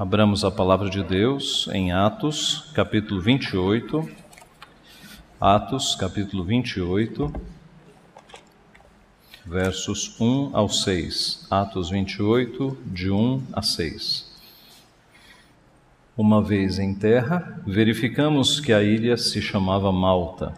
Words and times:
Abramos 0.00 0.46
a 0.46 0.50
palavra 0.50 0.88
de 0.88 1.04
Deus 1.04 1.68
em 1.74 1.92
Atos, 1.92 2.70
capítulo 2.74 3.20
28. 3.20 4.08
Atos, 5.38 5.94
capítulo 5.94 6.42
28, 6.42 7.30
versos 9.44 10.18
1 10.18 10.52
ao 10.54 10.70
6. 10.70 11.46
Atos 11.50 11.90
28, 11.90 12.78
de 12.86 13.10
1 13.10 13.42
a 13.52 13.60
6. 13.60 14.40
Uma 16.16 16.42
vez 16.42 16.78
em 16.78 16.94
terra, 16.94 17.60
verificamos 17.66 18.58
que 18.58 18.72
a 18.72 18.82
ilha 18.82 19.18
se 19.18 19.42
chamava 19.42 19.92
Malta. 19.92 20.54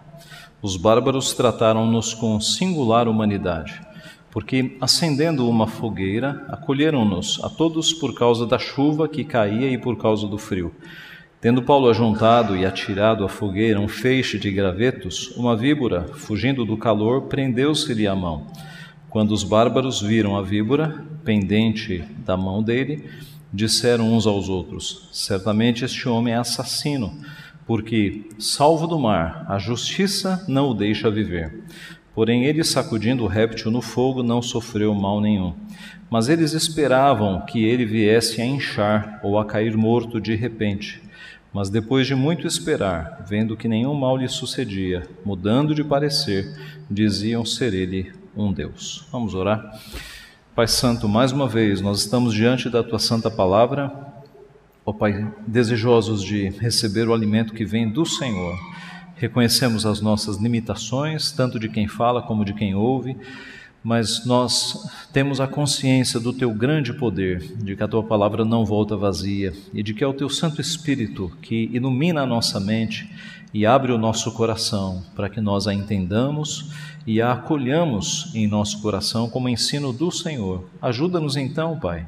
Os 0.62 0.77
bárbaros 0.77 1.32
trataram-nos 1.32 2.14
com 2.14 2.40
singular 2.40 3.09
humanidade 3.09 3.91
porque, 4.32 4.78
acendendo 4.80 5.46
uma 5.46 5.66
fogueira, 5.66 6.46
acolheram-nos 6.48 7.38
a 7.45 7.50
todos 7.50 7.92
por 7.92 8.14
causa 8.14 8.46
da 8.46 8.59
chuva 8.59 9.06
que 9.06 9.24
caía 9.24 9.70
e 9.70 9.77
por 9.77 9.98
causa 9.98 10.27
do 10.27 10.38
frio. 10.38 10.74
Tendo 11.38 11.62
Paulo 11.62 11.90
ajuntado 11.90 12.56
e 12.56 12.64
atirado 12.64 13.24
à 13.24 13.28
fogueira 13.28 13.78
um 13.78 13.88
feixe 13.88 14.38
de 14.38 14.50
gravetos, 14.50 15.37
uma 15.37 15.54
víbora, 15.54 16.06
fugindo 16.14 16.64
do 16.64 16.78
calor, 16.78 17.23
prendeu-se-lhe 17.23 18.06
a 18.06 18.16
mão. 18.16 18.46
Quando 19.10 19.32
os 19.32 19.45
bárbaros 19.45 20.00
viram 20.00 20.34
a 20.34 20.40
víbora, 20.40 21.04
pendente 21.23 22.02
da 22.24 22.34
mão 22.34 22.62
dele, 22.62 23.04
disseram 23.52 24.14
uns 24.14 24.26
aos 24.26 24.48
outros: 24.48 25.10
Certamente 25.12 25.84
este 25.84 26.09
homem 26.09 26.32
é 26.32 26.38
assassino, 26.38 27.20
porque, 27.66 28.30
salvo 28.38 28.87
do 28.87 28.98
mar, 28.98 29.45
a 29.46 29.59
justiça 29.59 30.42
não 30.48 30.70
o 30.70 30.74
deixa 30.74 31.10
viver. 31.10 31.64
Porém, 32.15 32.45
ele, 32.45 32.62
sacudindo 32.62 33.25
o 33.25 33.27
réptil 33.27 33.71
no 33.71 33.80
fogo, 33.80 34.23
não 34.23 34.43
sofreu 34.43 34.95
mal 34.95 35.21
nenhum. 35.21 35.55
Mas 36.11 36.29
eles 36.29 36.52
esperavam 36.52 37.41
que 37.47 37.65
ele 37.65 37.87
viesse 37.87 38.43
a 38.43 38.45
inchar 38.45 39.19
ou 39.23 39.38
a 39.38 39.46
cair 39.46 39.74
morto 39.77 40.21
de 40.21 40.35
repente. 40.35 41.02
Mas 41.54 41.71
depois 41.71 42.07
de 42.07 42.15
muito 42.15 42.46
esperar, 42.46 43.24
vendo 43.27 43.57
que 43.57 43.69
nenhum 43.69 43.95
mal 43.95 44.16
lhe 44.16 44.29
sucedia, 44.29 45.09
mudando 45.24 45.74
de 45.74 45.82
parecer, 45.82 46.54
diziam 46.91 47.45
ser 47.46 47.73
ele 47.73 48.13
um 48.37 48.52
Deus. 48.52 49.07
Vamos 49.10 49.35
orar? 49.35 49.80
Pai 50.54 50.69
Santo, 50.69 51.09
mais 51.09 51.32
uma 51.32 51.49
vez, 51.49 51.80
nós 51.80 52.01
estamos 52.01 52.35
diante 52.35 52.69
da 52.69 52.82
tua 52.82 52.99
santa 52.99 53.30
palavra, 53.30 53.91
ó 54.85 54.93
Pai, 54.93 55.30
desejosos 55.47 56.23
de 56.23 56.51
receber 56.51 57.09
o 57.09 57.15
alimento 57.15 57.54
que 57.54 57.65
vem 57.65 57.88
do 57.88 58.04
Senhor 58.04 58.59
reconhecemos 59.16 59.87
as 59.87 60.01
nossas 60.01 60.37
limitações, 60.37 61.32
tanto 61.32 61.59
de 61.59 61.68
quem 61.68 61.87
fala 61.87 62.23
como 62.23 62.45
de 62.45 62.55
quem 62.55 62.74
ouve, 62.74 63.16
mas 63.82 64.25
nós 64.25 64.88
temos 65.12 65.41
a 65.41 65.47
consciência 65.47 66.21
do 66.21 66.32
teu 66.32 66.54
grande 66.54 66.93
poder, 66.93 67.41
de 67.59 67.75
que 67.75 67.82
a 67.82 67.88
tua 67.88 68.03
palavra 68.03 68.44
não 68.44 68.65
volta 68.65 68.97
vazia 68.97 69.53
e 69.75 69.82
de 69.82 69.93
que 69.93 70.04
é 70.04 70.06
o 70.06 70.15
teu 70.15 70.28
Santo 70.28 70.60
Espírito 70.60 71.32
que 71.43 71.69
ilumina 71.72 72.22
a 72.22 72.27
nossa 72.27 72.60
mente 72.60 73.10
e 73.53 73.66
abre 73.66 73.93
o 73.93 73.99
nosso 73.99 74.32
coração 74.32 75.03
para 75.15 75.28
que 75.28 75.41
nós 75.41 75.66
a 75.66 75.75
entendamos 75.75 76.71
e 77.06 77.21
a 77.21 77.32
acolhamos 77.32 78.32
em 78.34 78.47
nosso 78.47 78.81
coração 78.81 79.28
como 79.28 79.49
ensino 79.49 79.93
do 79.93 80.10
Senhor. 80.10 80.65
Ajuda-nos 80.81 81.37
então, 81.37 81.78
Pai. 81.78 82.06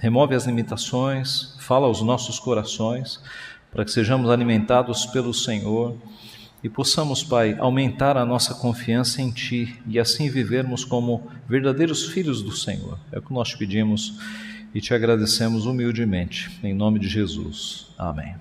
Remove 0.00 0.34
as 0.34 0.46
limitações, 0.46 1.54
fala 1.60 1.86
aos 1.86 2.02
nossos 2.02 2.40
corações, 2.40 3.20
para 3.70 3.84
que 3.84 3.92
sejamos 3.92 4.28
alimentados 4.28 5.06
pelo 5.06 5.32
Senhor 5.32 5.96
e 6.62 6.68
possamos, 6.68 7.24
Pai, 7.24 7.56
aumentar 7.58 8.16
a 8.16 8.24
nossa 8.24 8.54
confiança 8.54 9.20
em 9.20 9.30
Ti 9.30 9.80
e 9.86 9.98
assim 9.98 10.30
vivermos 10.30 10.84
como 10.84 11.28
verdadeiros 11.48 12.06
filhos 12.06 12.40
do 12.40 12.52
Senhor. 12.52 12.98
É 13.10 13.18
o 13.18 13.22
que 13.22 13.32
nós 13.32 13.48
te 13.48 13.58
pedimos 13.58 14.18
e 14.72 14.80
te 14.80 14.94
agradecemos 14.94 15.66
humildemente, 15.66 16.56
em 16.62 16.72
nome 16.72 17.00
de 17.00 17.08
Jesus. 17.08 17.88
Amém. 17.98 18.36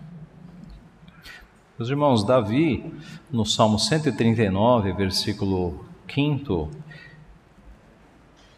Meus 1.79 1.89
irmãos, 1.89 2.23
Davi, 2.23 2.85
no 3.31 3.43
Salmo 3.43 3.79
139, 3.79 4.93
versículo 4.93 5.83
5, 6.07 6.69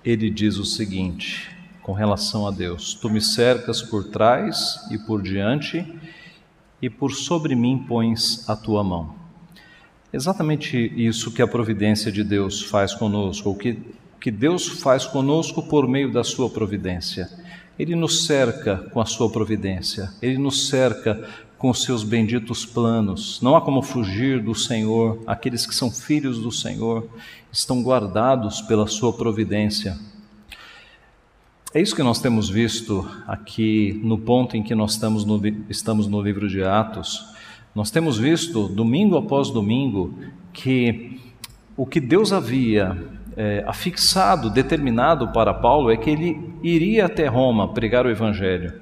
ele 0.04 0.30
diz 0.30 0.58
o 0.58 0.66
seguinte 0.66 1.56
com 1.82 1.94
relação 1.94 2.46
a 2.46 2.52
Deus: 2.52 2.94
Tu 2.96 3.10
me 3.10 3.22
cercas 3.22 3.82
por 3.82 4.10
trás 4.10 4.86
e 4.92 4.98
por 4.98 5.22
diante, 5.22 5.86
e 6.82 6.90
por 6.90 7.14
sobre 7.14 7.56
mim 7.56 7.86
pões 7.88 8.48
a 8.50 8.58
tua 8.58 8.84
mão. 8.84 9.23
Exatamente 10.14 10.78
isso 10.96 11.32
que 11.32 11.42
a 11.42 11.48
providência 11.48 12.12
de 12.12 12.24
Deus 12.24 12.62
faz 12.62 12.94
conosco, 12.94 13.50
o 13.50 13.56
que, 13.56 13.80
que 14.22 14.30
Deus 14.30 14.68
faz 14.68 15.08
conosco 15.08 15.64
por 15.64 15.88
meio 15.88 16.12
da 16.12 16.24
sua 16.24 16.48
providência. 16.48 17.28
Ele 17.80 17.96
nos 17.96 18.28
cerca 18.28 18.78
com 18.94 19.02
a 19.02 19.06
sua 19.06 19.28
providência, 19.32 20.14
ele 20.22 20.38
nos 20.38 20.68
cerca 20.68 21.28
com 21.58 21.72
os 21.72 21.82
seus 21.82 22.04
benditos 22.04 22.64
planos. 22.64 23.42
Não 23.42 23.56
há 23.56 23.62
como 23.62 23.82
fugir 23.82 24.40
do 24.40 24.54
Senhor, 24.54 25.20
aqueles 25.26 25.66
que 25.66 25.74
são 25.74 25.90
filhos 25.90 26.38
do 26.38 26.52
Senhor 26.52 27.10
estão 27.52 27.82
guardados 27.82 28.62
pela 28.62 28.86
sua 28.86 29.14
providência. 29.14 29.98
É 31.74 31.82
isso 31.82 31.96
que 31.96 32.04
nós 32.04 32.22
temos 32.22 32.52
visto 32.52 33.10
aqui 33.26 34.00
no 34.04 34.20
ponto 34.20 34.56
em 34.56 34.62
que 34.62 34.76
nós 34.76 34.92
estamos 34.92 35.26
no, 35.26 35.42
estamos 35.68 36.06
no 36.06 36.22
livro 36.22 36.48
de 36.48 36.64
Atos. 36.64 37.33
Nós 37.76 37.90
temos 37.90 38.18
visto, 38.18 38.68
domingo 38.68 39.18
após 39.18 39.50
domingo, 39.50 40.14
que 40.52 41.20
o 41.76 41.86
que 41.86 42.00
Deus 42.00 42.32
havia 42.32 42.96
é, 43.36 43.64
afixado, 43.66 44.50
determinado 44.50 45.30
para 45.30 45.54
Paulo, 45.54 45.90
é 45.90 45.98
que 45.98 46.10
ele 46.10 46.54
iria 46.62 47.08
até 47.08 47.28
Roma 47.28 47.74
pregar 47.74 48.06
o 48.06 48.12
Evangelho. 48.12 48.74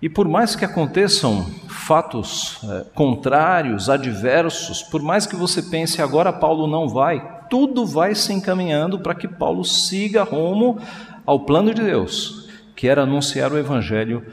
E 0.00 0.08
por 0.08 0.28
mais 0.28 0.54
que 0.54 0.64
aconteçam 0.64 1.44
fatos 1.68 2.60
é, 2.62 2.84
contrários, 2.94 3.90
adversos, 3.90 4.80
por 4.80 5.02
mais 5.02 5.26
que 5.26 5.34
você 5.34 5.60
pense 5.60 6.00
agora 6.00 6.32
Paulo 6.32 6.68
não 6.68 6.88
vai, 6.88 7.40
tudo 7.50 7.84
vai 7.84 8.14
se 8.14 8.32
encaminhando 8.32 9.00
para 9.00 9.14
que 9.14 9.26
Paulo 9.26 9.64
siga 9.64 10.22
rumo 10.22 10.78
ao 11.26 11.40
plano 11.40 11.74
de 11.74 11.82
Deus, 11.82 12.48
que 12.76 12.86
era 12.86 13.02
anunciar 13.02 13.52
o 13.52 13.58
Evangelho 13.58 14.24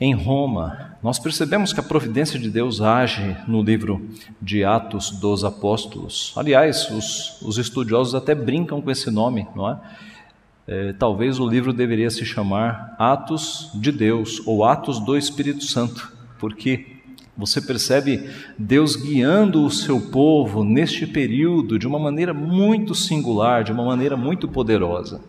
em 0.00 0.12
Roma. 0.12 0.85
Nós 1.02 1.18
percebemos 1.18 1.72
que 1.72 1.80
a 1.80 1.82
providência 1.82 2.38
de 2.38 2.48
Deus 2.50 2.80
age 2.80 3.36
no 3.46 3.62
livro 3.62 4.08
de 4.40 4.64
Atos 4.64 5.10
dos 5.10 5.44
Apóstolos. 5.44 6.32
Aliás, 6.36 6.90
os, 6.90 7.40
os 7.42 7.58
estudiosos 7.58 8.14
até 8.14 8.34
brincam 8.34 8.80
com 8.80 8.90
esse 8.90 9.10
nome, 9.10 9.46
não 9.54 9.70
é? 9.70 9.80
é? 10.66 10.92
Talvez 10.94 11.38
o 11.38 11.46
livro 11.46 11.72
deveria 11.72 12.10
se 12.10 12.24
chamar 12.24 12.96
Atos 12.98 13.70
de 13.74 13.92
Deus 13.92 14.42
ou 14.46 14.64
Atos 14.64 14.98
do 14.98 15.16
Espírito 15.16 15.64
Santo, 15.64 16.12
porque 16.38 16.96
você 17.36 17.60
percebe 17.60 18.30
Deus 18.58 18.96
guiando 18.96 19.64
o 19.64 19.70
seu 19.70 20.00
povo 20.00 20.64
neste 20.64 21.06
período 21.06 21.78
de 21.78 21.86
uma 21.86 21.98
maneira 21.98 22.32
muito 22.32 22.94
singular, 22.94 23.62
de 23.62 23.70
uma 23.70 23.84
maneira 23.84 24.16
muito 24.16 24.48
poderosa. 24.48 25.20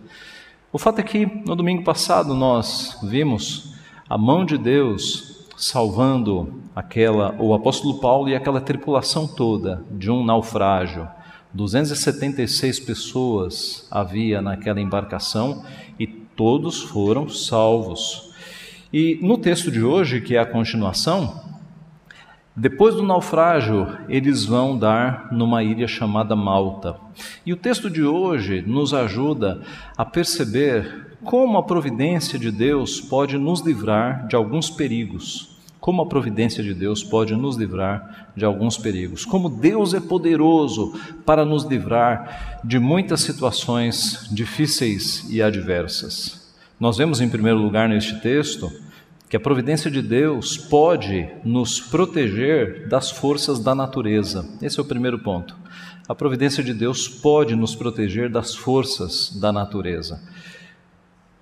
O 0.72 0.78
fato 0.78 1.00
é 1.00 1.04
que 1.04 1.26
no 1.46 1.56
domingo 1.56 1.84
passado 1.84 2.34
nós 2.34 2.98
vimos 3.04 3.74
a 4.10 4.18
mão 4.18 4.46
de 4.46 4.58
Deus 4.58 5.37
salvando 5.57 6.62
aquela 6.75 7.35
o 7.40 7.53
apóstolo 7.56 8.00
Paulo 8.00 8.29
e 8.29 8.35
aquela 8.35 8.62
tripulação 8.62 9.28
toda 9.28 9.84
de 9.91 10.12
um 10.12 10.23
naufrágio. 10.23 11.07
276 11.51 12.79
pessoas 12.81 13.88
havia 13.90 14.41
naquela 14.41 14.79
embarcação 14.79 15.66
e 16.00 16.06
todos 16.06 16.84
foram 16.84 17.28
salvos. 17.28 18.31
E 18.94 19.18
no 19.22 19.38
texto 19.38 19.72
de 19.72 19.84
hoje, 19.84 20.22
que 20.22 20.35
é 20.35 20.40
a 20.40 20.45
continuação, 20.45 21.47
depois 22.59 22.95
do 22.95 23.03
naufrágio, 23.03 23.88
eles 24.09 24.44
vão 24.44 24.75
dar 24.75 25.31
numa 25.31 25.63
ilha 25.63 25.88
chamada 25.88 26.35
Malta. 26.35 26.95
E 27.45 27.53
o 27.53 27.56
texto 27.56 27.88
de 27.88 28.01
hoje 28.01 28.63
nos 28.66 28.95
ajuda 28.95 29.62
a 29.95 30.03
perceber 30.03 31.18
como 31.24 31.59
a 31.59 31.63
providência 31.63 32.39
de 32.39 32.50
Deus 32.50 33.00
pode 33.00 33.38
nos 33.38 33.62
livrar 33.62 34.25
de 34.25 34.36
alguns 34.36 34.71
perigos. 34.71 35.56
Como 35.80 36.01
a 36.01 36.07
providência 36.07 36.63
de 36.63 36.74
Deus 36.74 37.04
pode 37.04 37.36
nos 37.36 37.57
livrar 37.57 38.31
de 38.36 38.44
alguns 38.44 38.75
perigos. 38.75 39.24
Como 39.24 39.50
Deus 39.50 39.94
é 39.94 40.00
poderoso 40.00 41.00
para 41.24 41.45
nos 41.45 41.63
livrar 41.63 42.60
de 42.63 42.80
muitas 42.80 43.21
situações 43.21 44.27
difíceis 44.31 45.27
e 45.30 45.44
adversas. 45.44 46.51
Nós 46.80 46.98
vemos, 46.98 47.21
em 47.21 47.30
primeiro 47.30 47.60
lugar, 47.60 47.88
neste 47.88 48.19
texto, 48.19 48.71
que 49.29 49.35
a 49.35 49.39
providência 49.39 49.91
de 49.91 50.01
Deus 50.01 50.57
pode 50.57 51.27
nos 51.44 51.81
proteger 51.81 52.88
das 52.88 53.12
forças 53.12 53.59
da 53.59 53.75
natureza. 53.75 54.47
Esse 54.62 54.79
é 54.79 54.81
o 54.81 54.85
primeiro 54.85 55.19
ponto. 55.19 55.56
A 56.07 56.15
providência 56.15 56.63
de 56.63 56.74
Deus 56.74 57.09
pode 57.09 57.53
nos 57.53 57.75
proteger 57.75 58.29
das 58.29 58.56
forças 58.56 59.38
da 59.38 59.51
natureza. 59.51 60.21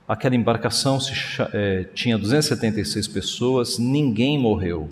Aquela 0.07 0.35
embarcação 0.35 0.99
se, 0.99 1.13
é, 1.53 1.83
tinha 1.93 2.17
276 2.17 3.07
pessoas, 3.07 3.77
ninguém 3.77 4.39
morreu. 4.39 4.89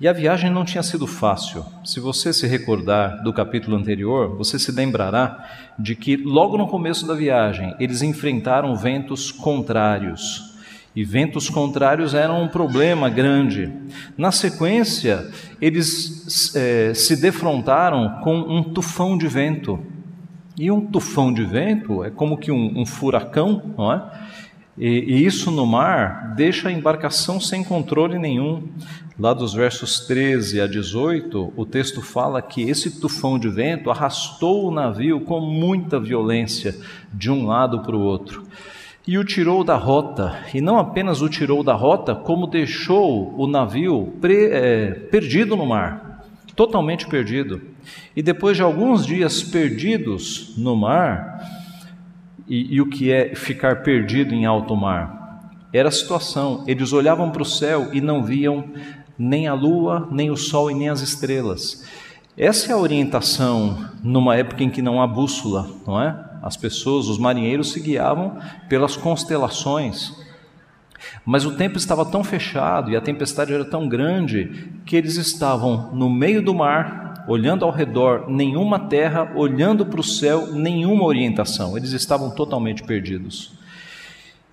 E 0.00 0.08
a 0.08 0.12
viagem 0.12 0.50
não 0.50 0.64
tinha 0.64 0.82
sido 0.82 1.06
fácil. 1.06 1.64
Se 1.84 2.00
você 2.00 2.32
se 2.32 2.46
recordar 2.46 3.22
do 3.22 3.32
capítulo 3.32 3.76
anterior, 3.76 4.34
você 4.36 4.58
se 4.58 4.72
lembrará 4.72 5.48
de 5.78 5.94
que 5.94 6.16
logo 6.16 6.56
no 6.56 6.66
começo 6.66 7.06
da 7.06 7.14
viagem 7.14 7.74
eles 7.78 8.02
enfrentaram 8.02 8.74
ventos 8.74 9.30
contrários. 9.30 10.51
E 10.94 11.04
ventos 11.04 11.48
contrários 11.48 12.12
eram 12.12 12.42
um 12.42 12.48
problema 12.48 13.08
grande. 13.08 13.72
Na 14.16 14.30
sequência, 14.30 15.30
eles 15.58 16.54
é, 16.54 16.92
se 16.92 17.16
defrontaram 17.16 18.20
com 18.22 18.36
um 18.36 18.62
tufão 18.62 19.16
de 19.16 19.26
vento. 19.26 19.78
E 20.58 20.70
um 20.70 20.84
tufão 20.84 21.32
de 21.32 21.44
vento 21.44 22.04
é 22.04 22.10
como 22.10 22.36
que 22.36 22.52
um, 22.52 22.80
um 22.80 22.84
furacão, 22.84 23.74
não 23.76 23.90
é? 23.90 24.02
E, 24.76 24.86
e, 24.86 25.26
isso 25.26 25.50
no 25.50 25.66
mar 25.66 26.34
deixa 26.34 26.68
a 26.68 26.72
embarcação 26.72 27.40
sem 27.40 27.64
controle 27.64 28.18
nenhum. 28.18 28.68
Lá 29.18 29.32
dos 29.32 29.54
versos 29.54 30.00
13 30.00 30.60
a 30.60 30.66
18, 30.66 31.52
o 31.56 31.64
texto 31.64 32.02
fala 32.02 32.40
que 32.42 32.62
esse 32.62 33.00
tufão 33.00 33.38
de 33.38 33.48
vento 33.48 33.90
arrastou 33.90 34.66
o 34.66 34.70
navio 34.70 35.20
com 35.20 35.40
muita 35.40 36.00
violência 36.00 36.74
de 37.12 37.30
um 37.30 37.46
lado 37.46 37.80
para 37.80 37.96
o 37.96 38.00
outro 38.00 38.46
e 39.06 39.18
o 39.18 39.24
tirou 39.24 39.64
da 39.64 39.76
rota. 39.76 40.38
E 40.54 40.60
não 40.60 40.78
apenas 40.78 41.22
o 41.22 41.28
tirou 41.28 41.62
da 41.62 41.74
rota, 41.74 42.14
como 42.14 42.46
deixou 42.46 43.34
o 43.36 43.46
navio 43.46 44.12
pre, 44.20 44.46
é, 44.46 44.90
perdido 45.10 45.56
no 45.56 45.66
mar 45.66 46.12
totalmente 46.54 47.06
perdido. 47.06 47.60
E 48.14 48.22
depois 48.22 48.56
de 48.56 48.62
alguns 48.62 49.06
dias 49.06 49.42
perdidos 49.42 50.54
no 50.56 50.76
mar, 50.76 51.40
e, 52.48 52.74
e 52.74 52.80
o 52.80 52.88
que 52.88 53.10
é 53.10 53.34
ficar 53.34 53.82
perdido 53.82 54.34
em 54.34 54.44
alto 54.44 54.76
mar? 54.76 55.50
Era 55.72 55.88
a 55.88 55.92
situação. 55.92 56.64
Eles 56.66 56.92
olhavam 56.92 57.30
para 57.30 57.42
o 57.42 57.46
céu 57.46 57.88
e 57.92 58.00
não 58.00 58.22
viam 58.22 58.64
nem 59.18 59.48
a 59.48 59.54
lua, 59.54 60.08
nem 60.10 60.30
o 60.30 60.36
sol 60.36 60.70
e 60.70 60.74
nem 60.74 60.88
as 60.88 61.00
estrelas. 61.00 61.86
Essa 62.36 62.72
é 62.72 62.74
a 62.74 62.78
orientação 62.78 63.78
numa 64.02 64.36
época 64.36 64.62
em 64.64 64.70
que 64.70 64.82
não 64.82 65.00
há 65.00 65.06
bússola, 65.06 65.68
não 65.86 66.00
é? 66.00 66.31
As 66.42 66.56
pessoas, 66.56 67.06
os 67.06 67.18
marinheiros 67.18 67.70
se 67.70 67.80
guiavam 67.80 68.36
pelas 68.68 68.96
constelações. 68.96 70.12
Mas 71.24 71.44
o 71.44 71.52
tempo 71.52 71.78
estava 71.78 72.04
tão 72.04 72.24
fechado 72.24 72.90
e 72.90 72.96
a 72.96 73.00
tempestade 73.00 73.52
era 73.52 73.64
tão 73.64 73.88
grande 73.88 74.70
que 74.84 74.96
eles 74.96 75.16
estavam 75.16 75.94
no 75.94 76.10
meio 76.10 76.42
do 76.42 76.54
mar, 76.54 77.24
olhando 77.28 77.64
ao 77.64 77.70
redor, 77.70 78.28
nenhuma 78.28 78.78
terra, 78.78 79.32
olhando 79.36 79.86
para 79.86 80.00
o 80.00 80.04
céu, 80.04 80.52
nenhuma 80.52 81.04
orientação. 81.04 81.76
Eles 81.76 81.92
estavam 81.92 82.30
totalmente 82.30 82.82
perdidos. 82.82 83.52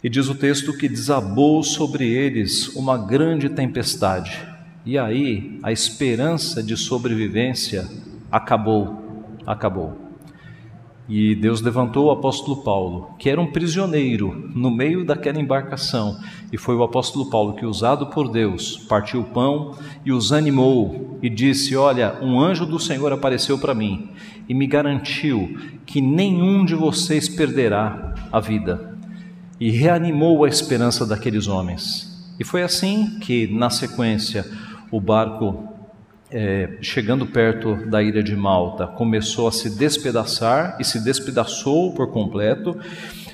E 0.03 0.09
diz 0.09 0.29
o 0.29 0.35
texto 0.35 0.77
que 0.77 0.87
desabou 0.87 1.63
sobre 1.63 2.07
eles 2.07 2.67
uma 2.75 2.97
grande 2.97 3.49
tempestade. 3.49 4.39
E 4.85 4.97
aí 4.97 5.59
a 5.61 5.71
esperança 5.71 6.63
de 6.63 6.77
sobrevivência 6.77 7.87
acabou, 8.31 9.35
acabou. 9.45 10.08
E 11.09 11.33
Deus 11.33 11.59
levantou 11.59 12.05
o 12.05 12.11
apóstolo 12.11 12.57
Paulo, 12.57 13.09
que 13.17 13.31
era 13.31 13.41
um 13.41 13.51
prisioneiro 13.51 14.51
no 14.53 14.69
meio 14.69 15.03
daquela 15.03 15.41
embarcação, 15.41 16.19
e 16.53 16.57
foi 16.57 16.75
o 16.75 16.83
apóstolo 16.83 17.31
Paulo 17.31 17.55
que, 17.55 17.65
usado 17.65 18.07
por 18.07 18.29
Deus, 18.29 18.77
partiu 18.87 19.21
o 19.21 19.25
pão 19.25 19.73
e 20.05 20.11
os 20.11 20.31
animou 20.31 21.17
e 21.19 21.27
disse: 21.27 21.75
Olha, 21.75 22.19
um 22.21 22.39
anjo 22.39 22.63
do 22.63 22.79
Senhor 22.79 23.11
apareceu 23.11 23.57
para 23.57 23.73
mim 23.73 24.09
e 24.47 24.53
me 24.53 24.67
garantiu 24.67 25.57
que 25.83 25.99
nenhum 25.99 26.63
de 26.63 26.75
vocês 26.75 27.27
perderá 27.27 28.13
a 28.31 28.39
vida. 28.39 28.95
E 29.59 29.71
reanimou 29.71 30.45
a 30.45 30.47
esperança 30.47 31.07
daqueles 31.07 31.47
homens. 31.47 32.33
E 32.39 32.43
foi 32.43 32.61
assim 32.61 33.17
que, 33.19 33.47
na 33.47 33.71
sequência, 33.71 34.45
o 34.91 35.01
barco 35.01 35.67
é, 36.31 36.77
chegando 36.81 37.25
perto 37.25 37.75
da 37.87 38.01
ilha 38.03 38.21
de 38.21 38.35
Malta, 38.35 38.85
começou 38.87 39.47
a 39.47 39.51
se 39.51 39.69
despedaçar 39.69 40.77
e 40.79 40.83
se 40.83 41.03
despedaçou 41.03 41.93
por 41.93 42.11
completo. 42.11 42.77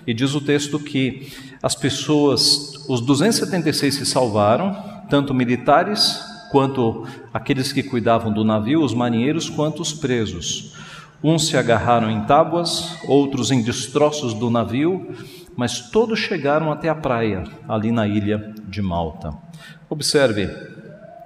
E 0.08 0.14
diz 0.14 0.34
o 0.36 0.42
texto 0.42 0.80
que 0.80 1.32
as 1.62 1.76
pessoas, 1.76 2.86
os 2.88 3.02
276 3.02 3.96
se 3.96 4.06
salvaram, 4.06 4.76
tanto 5.10 5.34
militares 5.34 6.24
quanto 6.52 7.08
aqueles 7.34 7.74
que 7.74 7.84
cuidavam 7.84 8.32
do 8.32 8.44
navio, 8.44 8.82
os 8.82 8.94
marinheiros, 8.94 9.50
quanto 9.50 9.82
os 9.82 9.92
presos. 9.92 10.74
Uns 11.24 11.48
se 11.48 11.58
agarraram 11.58 12.10
em 12.10 12.22
tábuas, 12.26 12.98
outros 13.08 13.52
em 13.52 13.64
destroços 13.64 14.34
do 14.34 14.50
navio, 14.50 15.10
mas 15.56 15.90
todos 15.90 16.20
chegaram 16.20 16.72
até 16.72 16.88
a 16.88 16.96
praia, 16.96 17.44
ali 17.68 17.92
na 17.92 18.08
ilha 18.08 18.54
de 18.68 18.82
Malta. 18.82 19.34
Observe, 19.90 20.50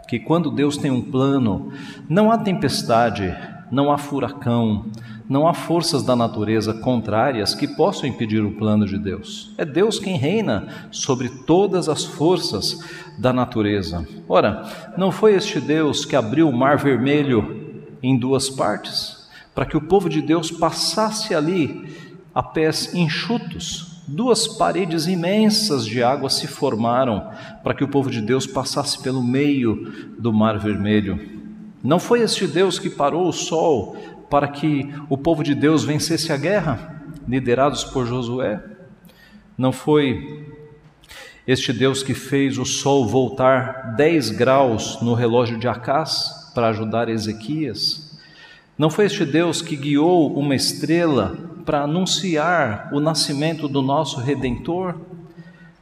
que 0.10 0.18
quando 0.18 0.50
Deus 0.50 0.76
tem 0.76 0.90
um 0.90 1.04
plano, 1.04 1.72
não 2.10 2.32
há 2.32 2.38
tempestade, 2.40 3.32
não 3.70 3.92
há 3.92 3.98
furacão, 3.98 4.88
não 5.30 5.48
há 5.48 5.54
forças 5.54 6.02
da 6.02 6.16
natureza 6.16 6.74
contrárias 6.74 7.54
que 7.54 7.68
possam 7.68 8.10
impedir 8.10 8.44
o 8.44 8.54
plano 8.54 8.88
de 8.88 8.98
Deus. 8.98 9.54
É 9.56 9.64
Deus 9.64 10.00
quem 10.00 10.18
reina 10.18 10.68
sobre 10.90 11.30
todas 11.30 11.88
as 11.88 12.04
forças 12.04 12.84
da 13.20 13.32
natureza. 13.32 14.04
Ora, 14.28 14.68
não 14.98 15.12
foi 15.12 15.36
este 15.36 15.62
Deus 15.62 16.06
que 16.06 16.16
abriu 16.16 16.50
o 16.50 16.58
mar 16.58 16.78
vermelho 16.78 17.86
em 18.02 18.18
duas 18.18 18.50
partes, 18.50 19.30
para 19.54 19.68
que 19.68 19.78
o 19.78 19.82
povo 19.82 20.10
de 20.10 20.24
Deus 20.24 20.50
passasse 20.50 21.36
ali 21.36 21.88
a 22.34 22.42
pés 22.42 22.96
enxutos, 22.96 23.89
Duas 24.12 24.48
paredes 24.48 25.06
imensas 25.06 25.86
de 25.86 26.02
água 26.02 26.32
se 26.32 26.48
formaram 26.48 27.30
para 27.64 27.76
que 27.76 27.84
o 27.84 27.88
povo 27.88 28.10
de 28.10 28.22
Deus 28.22 28.48
passasse 28.48 29.00
pelo 29.04 29.22
meio 29.22 30.16
do 30.18 30.34
Mar 30.34 30.58
Vermelho. 30.58 31.20
Não 31.84 32.00
foi 32.00 32.22
este 32.22 32.48
Deus 32.48 32.80
que 32.80 32.90
parou 32.90 33.28
o 33.28 33.32
sol 33.32 33.96
para 34.28 34.48
que 34.48 34.92
o 35.10 35.16
povo 35.16 35.44
de 35.44 35.54
Deus 35.54 35.84
vencesse 35.84 36.34
a 36.34 36.38
guerra, 36.38 37.04
liderados 37.28 37.84
por 37.84 38.08
Josué? 38.08 38.60
Não 39.56 39.72
foi 39.72 40.48
este 41.46 41.72
Deus 41.72 42.02
que 42.02 42.16
fez 42.16 42.58
o 42.58 42.66
sol 42.66 43.08
voltar 43.08 43.94
10 43.96 44.32
graus 44.32 45.00
no 45.04 45.14
relógio 45.14 45.60
de 45.60 45.68
Acás 45.68 46.52
para 46.56 46.70
ajudar 46.70 47.10
Ezequias? 47.10 48.20
Não 48.76 48.90
foi 48.90 49.06
este 49.06 49.24
Deus 49.24 49.62
que 49.62 49.76
guiou 49.76 50.36
uma 50.36 50.56
estrela 50.56 51.49
para 51.70 51.84
anunciar 51.84 52.90
o 52.92 53.00
nascimento 53.00 53.68
do 53.68 53.80
nosso 53.80 54.20
redentor? 54.20 54.96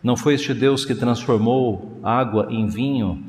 Não 0.03 0.17
foi 0.17 0.33
este 0.33 0.53
Deus 0.53 0.83
que 0.83 0.93
transformou 0.93 1.97
água 2.03 2.47
em 2.49 2.67
vinho, 2.67 3.23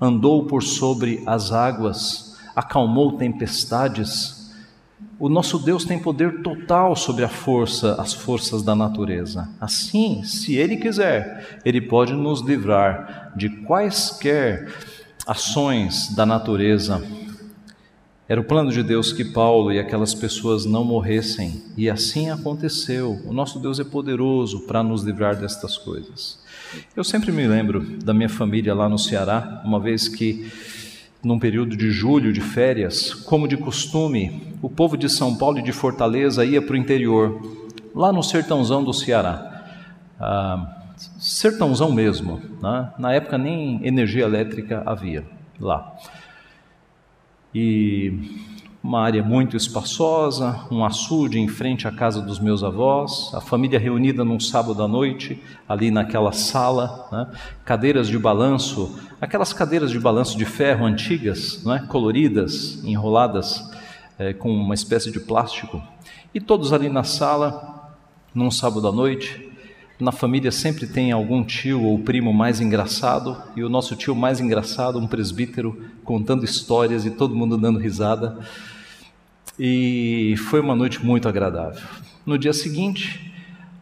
andou 0.00 0.44
por 0.46 0.64
sobre 0.64 1.22
as 1.24 1.52
águas, 1.52 2.36
acalmou 2.56 3.12
tempestades? 3.12 4.52
O 5.16 5.28
nosso 5.28 5.60
Deus 5.60 5.84
tem 5.84 5.96
poder 5.96 6.42
total 6.42 6.96
sobre 6.96 7.22
a 7.22 7.28
força, 7.28 7.94
as 8.02 8.12
forças 8.12 8.64
da 8.64 8.74
natureza. 8.74 9.48
Assim, 9.60 10.24
se 10.24 10.56
ele 10.56 10.78
quiser, 10.78 11.60
ele 11.64 11.80
pode 11.80 12.14
nos 12.14 12.40
livrar 12.40 13.32
de 13.36 13.48
quaisquer 13.48 14.74
ações 15.24 16.12
da 16.16 16.26
natureza 16.26 17.00
era 18.28 18.40
o 18.40 18.44
plano 18.44 18.70
de 18.70 18.82
Deus 18.84 19.12
que 19.12 19.24
Paulo 19.24 19.72
e 19.72 19.80
aquelas 19.80 20.14
pessoas 20.14 20.64
não 20.64 20.84
morressem, 20.84 21.60
e 21.76 21.90
assim 21.90 22.30
aconteceu. 22.30 23.20
O 23.26 23.32
nosso 23.32 23.58
Deus 23.58 23.80
é 23.80 23.84
poderoso 23.84 24.60
para 24.60 24.82
nos 24.82 25.02
livrar 25.02 25.36
destas 25.36 25.76
coisas. 25.76 26.40
Eu 26.96 27.02
sempre 27.02 27.32
me 27.32 27.46
lembro 27.46 27.80
da 27.98 28.14
minha 28.14 28.28
família 28.28 28.74
lá 28.74 28.88
no 28.88 28.96
Ceará, 28.96 29.60
uma 29.64 29.80
vez 29.80 30.06
que, 30.08 30.50
num 31.22 31.38
período 31.38 31.76
de 31.76 31.90
julho, 31.90 32.32
de 32.32 32.40
férias, 32.40 33.12
como 33.12 33.48
de 33.48 33.56
costume, 33.56 34.54
o 34.62 34.70
povo 34.70 34.96
de 34.96 35.08
São 35.08 35.36
Paulo 35.36 35.58
e 35.58 35.62
de 35.62 35.72
Fortaleza 35.72 36.44
ia 36.44 36.62
para 36.62 36.74
o 36.74 36.78
interior, 36.78 37.42
lá 37.92 38.12
no 38.12 38.22
sertãozão 38.22 38.84
do 38.84 38.94
Ceará. 38.94 39.64
Ah, 40.18 40.92
sertãozão 41.18 41.90
mesmo, 41.90 42.40
né? 42.62 42.92
na 42.96 43.12
época 43.12 43.36
nem 43.36 43.84
energia 43.84 44.24
elétrica 44.24 44.82
havia 44.86 45.24
lá 45.58 45.92
e 47.54 48.12
uma 48.82 49.00
área 49.00 49.22
muito 49.22 49.56
espaçosa, 49.56 50.66
um 50.68 50.84
açude 50.84 51.38
em 51.38 51.46
frente 51.46 51.86
à 51.86 51.92
casa 51.92 52.20
dos 52.20 52.40
meus 52.40 52.64
avós, 52.64 53.30
a 53.32 53.40
família 53.40 53.78
reunida 53.78 54.24
num 54.24 54.40
sábado 54.40 54.82
à 54.82 54.88
noite, 54.88 55.40
ali 55.68 55.90
naquela 55.90 56.32
sala, 56.32 57.08
né? 57.12 57.28
cadeiras 57.64 58.08
de 58.08 58.18
balanço, 58.18 58.98
aquelas 59.20 59.52
cadeiras 59.52 59.90
de 59.92 60.00
balanço 60.00 60.36
de 60.36 60.44
ferro 60.44 60.84
antigas, 60.84 61.62
né? 61.64 61.86
coloridas, 61.88 62.82
enroladas 62.82 63.70
é, 64.18 64.32
com 64.32 64.50
uma 64.50 64.74
espécie 64.74 65.12
de 65.12 65.20
plástico, 65.20 65.80
e 66.34 66.40
todos 66.40 66.72
ali 66.72 66.88
na 66.88 67.04
sala, 67.04 67.94
num 68.34 68.50
sábado 68.50 68.88
à 68.88 68.92
noite, 68.92 69.51
na 70.02 70.10
família 70.10 70.50
sempre 70.50 70.86
tem 70.86 71.12
algum 71.12 71.44
tio 71.44 71.84
ou 71.84 71.98
primo 71.98 72.32
mais 72.32 72.60
engraçado, 72.60 73.40
e 73.54 73.62
o 73.62 73.68
nosso 73.68 73.94
tio 73.94 74.16
mais 74.16 74.40
engraçado, 74.40 74.98
um 74.98 75.06
presbítero, 75.06 75.80
contando 76.02 76.44
histórias 76.44 77.06
e 77.06 77.10
todo 77.10 77.36
mundo 77.36 77.56
dando 77.56 77.78
risada. 77.78 78.38
E 79.56 80.34
foi 80.48 80.60
uma 80.60 80.74
noite 80.74 81.04
muito 81.04 81.28
agradável. 81.28 81.80
No 82.26 82.36
dia 82.36 82.52
seguinte, 82.52 83.32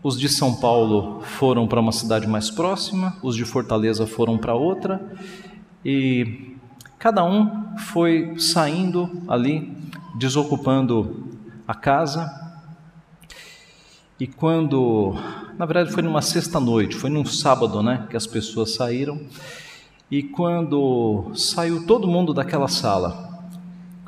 os 0.03 0.21
de 0.21 0.29
São 0.29 0.55
Paulo 0.55 1.23
foram 1.23 1.67
para 1.67 1.81
uma 1.81 1.93
cidade 1.93 2.27
mais 2.27 2.51
próxima, 2.51 3.17
os 3.23 3.35
de 3.35 3.47
Fortaleza 3.47 4.07
foram 4.07 4.37
para 4.37 4.55
outra, 4.55 5.01
e 5.83 6.55
cada 6.99 7.25
um 7.25 7.77
foi 7.79 8.35
saindo 8.39 9.23
ali, 9.27 9.75
desocupando 10.17 11.29
a 11.67 11.75
casa. 11.75 12.31
E 14.19 14.27
quando 14.27 15.17
na 15.61 15.67
verdade 15.67 15.93
foi 15.93 16.03
numa 16.03 16.23
sexta-noite, 16.23 16.97
foi 16.97 17.11
num 17.11 17.23
sábado, 17.23 17.83
né, 17.83 18.07
que 18.09 18.17
as 18.17 18.27
pessoas 18.27 18.75
saíram. 18.77 19.21
E 20.11 20.23
quando 20.23 21.33
saiu 21.35 21.87
todo 21.87 22.09
mundo 22.09 22.33
daquela 22.33 22.67
sala, 22.67 23.45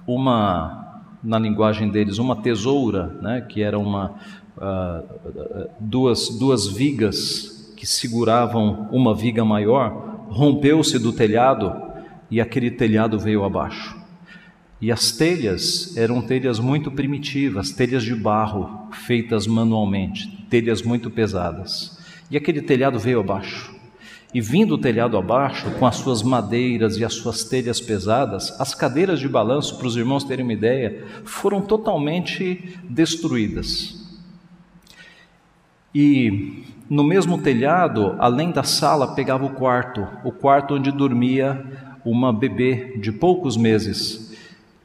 uma, 0.06 1.04
na 1.22 1.38
linguagem 1.38 1.90
deles, 1.90 2.16
uma 2.16 2.36
tesoura, 2.36 3.18
né, 3.20 3.42
que 3.42 3.60
era 3.60 3.78
uma, 3.78 4.14
uh, 4.56 5.68
duas, 5.78 6.30
duas 6.30 6.66
vigas 6.66 7.70
que 7.76 7.86
seguravam 7.86 8.88
uma 8.90 9.14
viga 9.14 9.44
maior, 9.44 10.24
rompeu-se 10.30 10.98
do 10.98 11.12
telhado 11.12 11.70
e 12.30 12.40
aquele 12.40 12.70
telhado 12.70 13.18
veio 13.18 13.44
abaixo. 13.44 14.01
E 14.82 14.90
as 14.90 15.12
telhas 15.12 15.96
eram 15.96 16.20
telhas 16.20 16.58
muito 16.58 16.90
primitivas, 16.90 17.70
telhas 17.70 18.02
de 18.02 18.16
barro, 18.16 18.88
feitas 18.90 19.46
manualmente, 19.46 20.44
telhas 20.50 20.82
muito 20.82 21.08
pesadas. 21.08 21.96
E 22.28 22.36
aquele 22.36 22.60
telhado 22.60 22.98
veio 22.98 23.20
abaixo. 23.20 23.72
E 24.34 24.40
vindo 24.40 24.74
o 24.74 24.78
telhado 24.78 25.16
abaixo, 25.16 25.70
com 25.78 25.86
as 25.86 25.94
suas 25.94 26.20
madeiras 26.20 26.96
e 26.96 27.04
as 27.04 27.14
suas 27.14 27.44
telhas 27.44 27.80
pesadas, 27.80 28.60
as 28.60 28.74
cadeiras 28.74 29.20
de 29.20 29.28
balanço, 29.28 29.78
para 29.78 29.86
os 29.86 29.96
irmãos 29.96 30.24
terem 30.24 30.44
uma 30.44 30.52
ideia, 30.52 31.04
foram 31.24 31.60
totalmente 31.60 32.76
destruídas. 32.82 34.04
E 35.94 36.64
no 36.90 37.04
mesmo 37.04 37.38
telhado, 37.38 38.16
além 38.18 38.50
da 38.50 38.64
sala, 38.64 39.14
pegava 39.14 39.44
o 39.44 39.50
quarto, 39.50 40.08
o 40.24 40.32
quarto 40.32 40.74
onde 40.74 40.90
dormia 40.90 41.64
uma 42.04 42.32
bebê 42.32 42.96
de 42.98 43.12
poucos 43.12 43.56
meses 43.56 44.31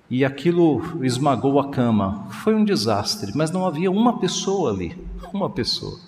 e 0.09 0.23
aquilo 0.23 1.03
esmagou 1.03 1.59
a 1.59 1.69
cama. 1.69 2.27
Foi 2.29 2.55
um 2.55 2.63
desastre, 2.63 3.31
mas 3.35 3.51
não 3.51 3.65
havia 3.65 3.91
uma 3.91 4.19
pessoa 4.19 4.71
ali, 4.71 4.97
uma 5.33 5.49
pessoa. 5.49 5.99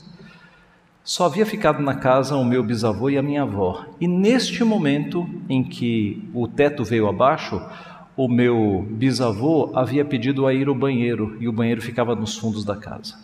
Só 1.03 1.25
havia 1.25 1.45
ficado 1.45 1.81
na 1.81 1.95
casa 1.95 2.35
o 2.35 2.45
meu 2.45 2.63
bisavô 2.63 3.09
e 3.09 3.17
a 3.17 3.21
minha 3.21 3.41
avó. 3.41 3.85
E 3.99 4.07
neste 4.07 4.63
momento 4.63 5.27
em 5.49 5.63
que 5.63 6.29
o 6.33 6.47
teto 6.47 6.83
veio 6.83 7.07
abaixo, 7.07 7.59
o 8.15 8.27
meu 8.27 8.85
bisavô 8.89 9.71
havia 9.73 10.05
pedido 10.05 10.45
a 10.45 10.53
ir 10.53 10.67
ao 10.67 10.75
banheiro 10.75 11.35
e 11.39 11.47
o 11.47 11.51
banheiro 11.51 11.81
ficava 11.81 12.15
nos 12.15 12.37
fundos 12.37 12.63
da 12.63 12.75
casa. 12.75 13.15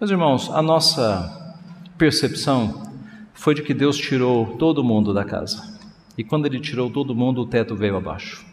Meus 0.00 0.10
irmãos, 0.10 0.50
a 0.50 0.60
nossa 0.60 1.56
percepção 1.96 2.90
foi 3.32 3.54
de 3.54 3.62
que 3.62 3.72
Deus 3.72 3.96
tirou 3.96 4.56
todo 4.56 4.82
mundo 4.82 5.14
da 5.14 5.24
casa. 5.24 5.78
E 6.18 6.24
quando 6.24 6.46
ele 6.46 6.58
tirou 6.58 6.90
todo 6.90 7.14
mundo, 7.14 7.42
o 7.42 7.46
teto 7.46 7.76
veio 7.76 7.96
abaixo. 7.96 8.51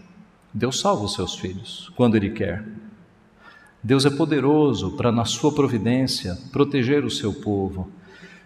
Deus 0.54 0.80
salva 0.80 1.06
os 1.06 1.14
seus 1.14 1.36
filhos 1.36 1.92
quando 1.96 2.16
Ele 2.16 2.32
quer. 2.32 2.66
Deus 3.82 4.06
é 4.06 4.10
poderoso 4.10 4.92
para, 4.92 5.12
na 5.12 5.24
sua 5.24 5.54
providência, 5.54 6.38
proteger 6.52 7.06
o 7.06 7.12
seu 7.12 7.34
povo. 7.34 7.90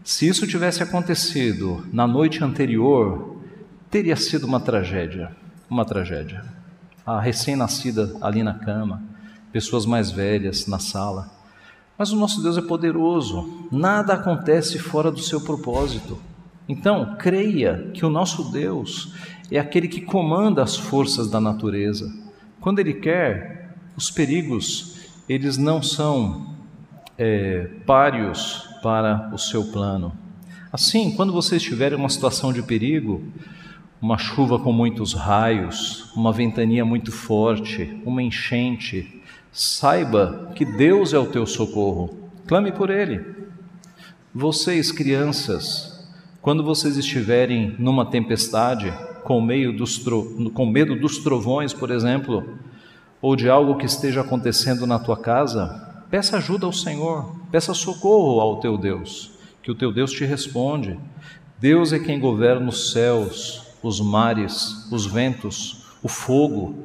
Se 0.03 0.27
isso 0.27 0.45
tivesse 0.45 0.83
acontecido 0.83 1.86
na 1.91 2.05
noite 2.05 2.43
anterior, 2.43 3.38
teria 3.89 4.15
sido 4.15 4.45
uma 4.45 4.60
tragédia. 4.60 5.36
Uma 5.69 5.86
tragédia. 5.86 6.43
A 7.05 7.19
recém-nascida 7.19 8.15
ali 8.22 8.43
na 8.43 8.53
cama, 8.53 9.01
pessoas 9.51 9.86
mais 9.86 10.12
velhas 10.12 10.67
na 10.67 10.77
sala. 10.77 11.31
Mas 11.98 12.12
o 12.12 12.15
nosso 12.15 12.41
Deus 12.41 12.57
é 12.57 12.62
poderoso, 12.62 13.67
nada 13.72 14.13
acontece 14.13 14.77
fora 14.77 15.12
do 15.12 15.19
seu 15.19 15.41
propósito. 15.41 16.19
Então, 16.67 17.15
creia 17.17 17.89
que 17.93 18.05
o 18.05 18.10
nosso 18.10 18.51
Deus 18.51 19.13
é 19.57 19.60
aquele 19.60 19.88
que 19.88 20.01
comanda 20.01 20.63
as 20.63 20.75
forças 20.75 21.29
da 21.29 21.39
natureza. 21.39 22.12
Quando 22.60 22.79
Ele 22.79 22.93
quer, 22.93 23.75
os 23.95 24.10
perigos, 24.10 25.00
eles 25.29 25.57
não 25.57 25.81
são 25.81 26.55
é, 27.17 27.69
páreos 27.86 28.67
para 28.81 29.31
o 29.33 29.38
seu 29.38 29.65
plano. 29.65 30.12
Assim, 30.72 31.12
quando 31.12 31.31
você 31.31 31.57
estiver 31.57 31.93
em 31.93 31.95
uma 31.95 32.10
situação 32.10 32.51
de 32.51 32.63
perigo, 32.63 33.24
uma 34.01 34.17
chuva 34.17 34.57
com 34.60 34.74
muitos 34.74 35.13
raios, 35.13 36.12
uma 36.15 36.33
ventania 36.33 36.83
muito 36.83 37.12
forte, 37.12 38.01
uma 38.03 38.24
enchente, 38.24 39.22
saiba 39.51 40.51
que 40.55 40.65
Deus 40.65 41.13
é 41.13 41.19
o 41.19 41.27
teu 41.27 41.45
socorro. 41.45 42.29
Clame 42.48 42.72
por 42.72 42.89
Ele. 42.89 43.24
Vocês, 44.33 44.91
crianças, 44.91 46.10
quando 46.41 46.63
vocês 46.63 46.98
estiverem 46.98 47.75
numa 47.77 48.05
tempestade, 48.05 48.91
com, 49.23 49.41
meio 49.41 49.75
dos 49.75 49.97
tro... 49.97 50.51
com 50.53 50.65
medo 50.65 50.95
dos 50.95 51.19
trovões, 51.19 51.73
por 51.73 51.89
exemplo, 51.89 52.43
ou 53.21 53.35
de 53.35 53.49
algo 53.49 53.77
que 53.77 53.85
esteja 53.85 54.21
acontecendo 54.21 54.85
na 54.85 54.99
tua 54.99 55.17
casa, 55.17 56.05
peça 56.09 56.37
ajuda 56.37 56.65
ao 56.65 56.73
Senhor, 56.73 57.35
peça 57.51 57.73
socorro 57.73 58.39
ao 58.39 58.59
teu 58.59 58.77
Deus, 58.77 59.31
que 59.61 59.71
o 59.71 59.75
teu 59.75 59.91
Deus 59.91 60.11
te 60.11 60.25
responde. 60.25 60.99
Deus 61.59 61.93
é 61.93 61.99
quem 61.99 62.19
governa 62.19 62.67
os 62.69 62.91
céus, 62.91 63.63
os 63.81 63.99
mares, 63.99 64.91
os 64.91 65.05
ventos, 65.05 65.85
o 66.03 66.07
fogo. 66.07 66.75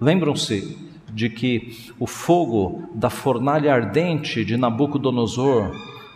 Lembram-se 0.00 0.76
de 1.12 1.30
que 1.30 1.92
o 1.98 2.06
fogo 2.06 2.88
da 2.94 3.10
fornalha 3.10 3.72
ardente 3.72 4.44
de 4.44 4.56
Nabucodonosor 4.56 5.72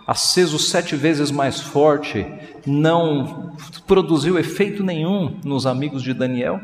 aceso 0.07 0.59
sete 0.59 0.97
vezes 0.97 1.31
mais 1.31 1.61
forte, 1.61 2.27
não 2.67 3.53
produziu 3.87 4.39
efeito 4.39 4.83
nenhum 4.83 5.37
nos 5.45 5.67
amigos 5.67 6.03
de 6.03 6.13
Daniel? 6.13 6.61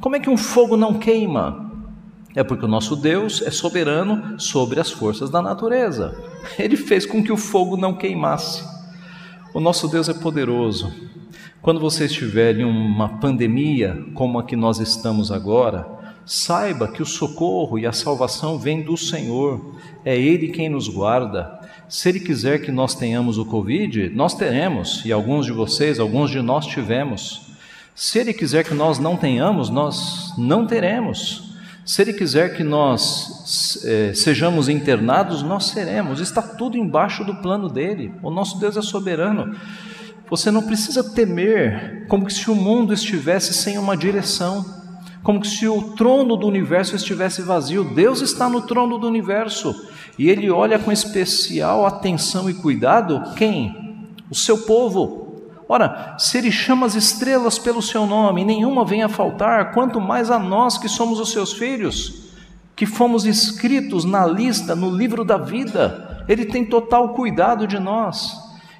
Como 0.00 0.16
é 0.16 0.20
que 0.20 0.30
um 0.30 0.36
fogo 0.36 0.76
não 0.76 0.94
queima? 0.94 1.70
É 2.34 2.42
porque 2.42 2.64
o 2.64 2.68
nosso 2.68 2.96
Deus 2.96 3.42
é 3.42 3.50
soberano 3.50 4.40
sobre 4.40 4.80
as 4.80 4.90
forças 4.90 5.28
da 5.28 5.42
natureza. 5.42 6.16
Ele 6.58 6.76
fez 6.76 7.04
com 7.04 7.22
que 7.22 7.30
o 7.30 7.36
fogo 7.36 7.76
não 7.76 7.94
queimasse. 7.94 8.64
O 9.52 9.60
nosso 9.60 9.86
Deus 9.86 10.08
é 10.08 10.14
poderoso. 10.14 10.90
Quando 11.60 11.78
você 11.78 12.06
estiver 12.06 12.58
em 12.58 12.64
uma 12.64 13.20
pandemia 13.20 14.02
como 14.14 14.38
a 14.38 14.44
que 14.44 14.56
nós 14.56 14.80
estamos 14.80 15.30
agora, 15.30 15.86
saiba 16.24 16.88
que 16.88 17.02
o 17.02 17.06
socorro 17.06 17.78
e 17.78 17.86
a 17.86 17.92
salvação 17.92 18.58
vêm 18.58 18.82
do 18.82 18.96
Senhor. 18.96 19.76
É 20.04 20.16
Ele 20.16 20.48
quem 20.48 20.68
nos 20.68 20.88
guarda. 20.88 21.60
Se 21.92 22.08
Ele 22.08 22.20
quiser 22.20 22.62
que 22.62 22.72
nós 22.72 22.94
tenhamos 22.94 23.36
o 23.36 23.44
Covid, 23.44 24.08
nós 24.14 24.32
teremos, 24.32 25.02
e 25.04 25.12
alguns 25.12 25.44
de 25.44 25.52
vocês, 25.52 26.00
alguns 26.00 26.30
de 26.30 26.40
nós 26.40 26.64
tivemos. 26.64 27.42
Se 27.94 28.18
Ele 28.18 28.32
quiser 28.32 28.64
que 28.64 28.72
nós 28.72 28.98
não 28.98 29.14
tenhamos, 29.14 29.68
nós 29.68 30.32
não 30.38 30.66
teremos. 30.66 31.52
Se 31.84 32.00
Ele 32.00 32.14
quiser 32.14 32.56
que 32.56 32.64
nós 32.64 33.84
é, 33.84 34.14
sejamos 34.14 34.70
internados, 34.70 35.42
nós 35.42 35.66
seremos. 35.66 36.18
Está 36.18 36.40
tudo 36.40 36.78
embaixo 36.78 37.24
do 37.24 37.42
plano 37.42 37.68
dele. 37.68 38.10
O 38.22 38.30
nosso 38.30 38.58
Deus 38.58 38.78
é 38.78 38.80
soberano. 38.80 39.54
Você 40.30 40.50
não 40.50 40.62
precisa 40.62 41.04
temer 41.04 42.06
como 42.08 42.30
se 42.30 42.50
o 42.50 42.54
mundo 42.54 42.94
estivesse 42.94 43.52
sem 43.52 43.76
uma 43.76 43.98
direção, 43.98 44.81
como 45.22 45.44
se 45.44 45.68
o 45.68 45.92
trono 45.92 46.36
do 46.36 46.46
universo 46.46 46.96
estivesse 46.96 47.42
vazio. 47.42 47.84
Deus 47.84 48.20
está 48.20 48.48
no 48.48 48.62
trono 48.62 48.98
do 48.98 49.06
universo. 49.06 49.88
E 50.18 50.28
ele 50.28 50.50
olha 50.50 50.78
com 50.78 50.90
especial 50.90 51.86
atenção 51.86 52.50
e 52.50 52.54
cuidado 52.54 53.34
quem? 53.36 54.08
O 54.30 54.34
seu 54.34 54.58
povo. 54.58 55.22
Ora, 55.68 56.16
se 56.18 56.38
ele 56.38 56.50
chama 56.50 56.86
as 56.86 56.94
estrelas 56.94 57.58
pelo 57.58 57.80
seu 57.80 58.04
nome, 58.04 58.44
nenhuma 58.44 58.84
vem 58.84 59.02
a 59.02 59.08
faltar, 59.08 59.72
quanto 59.72 60.00
mais 60.00 60.30
a 60.30 60.38
nós 60.38 60.76
que 60.76 60.88
somos 60.88 61.18
os 61.18 61.30
seus 61.30 61.52
filhos, 61.52 62.30
que 62.74 62.84
fomos 62.84 63.24
escritos 63.24 64.04
na 64.04 64.26
lista, 64.26 64.74
no 64.74 64.90
livro 64.90 65.24
da 65.24 65.38
vida. 65.38 66.24
Ele 66.28 66.44
tem 66.44 66.64
total 66.64 67.10
cuidado 67.10 67.66
de 67.66 67.78
nós. 67.78 68.36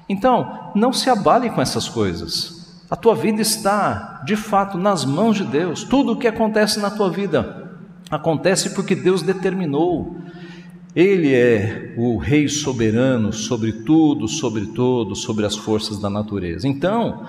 Então, 0.07 0.71
não 0.75 0.91
se 0.91 1.09
abale 1.09 1.49
com 1.49 1.61
essas 1.61 1.87
coisas. 1.87 2.52
A 2.93 2.95
tua 2.95 3.15
vida 3.15 3.41
está, 3.41 4.21
de 4.23 4.35
fato, 4.35 4.77
nas 4.77 5.03
mãos 5.03 5.37
de 5.37 5.43
Deus. 5.43 5.83
Tudo 5.83 6.11
o 6.11 6.15
que 6.15 6.27
acontece 6.27 6.79
na 6.79 6.91
tua 6.91 7.09
vida 7.09 7.75
acontece 8.07 8.75
porque 8.75 8.93
Deus 8.93 9.23
determinou. 9.23 10.15
Ele 10.95 11.33
é 11.33 11.95
o 11.97 12.17
Rei 12.17 12.47
soberano 12.47 13.33
sobre 13.33 13.71
tudo, 13.71 14.27
sobre 14.27 14.67
todo, 14.67 15.15
sobre 15.15 15.43
as 15.43 15.55
forças 15.55 15.97
da 15.99 16.07
natureza. 16.07 16.67
Então, 16.67 17.25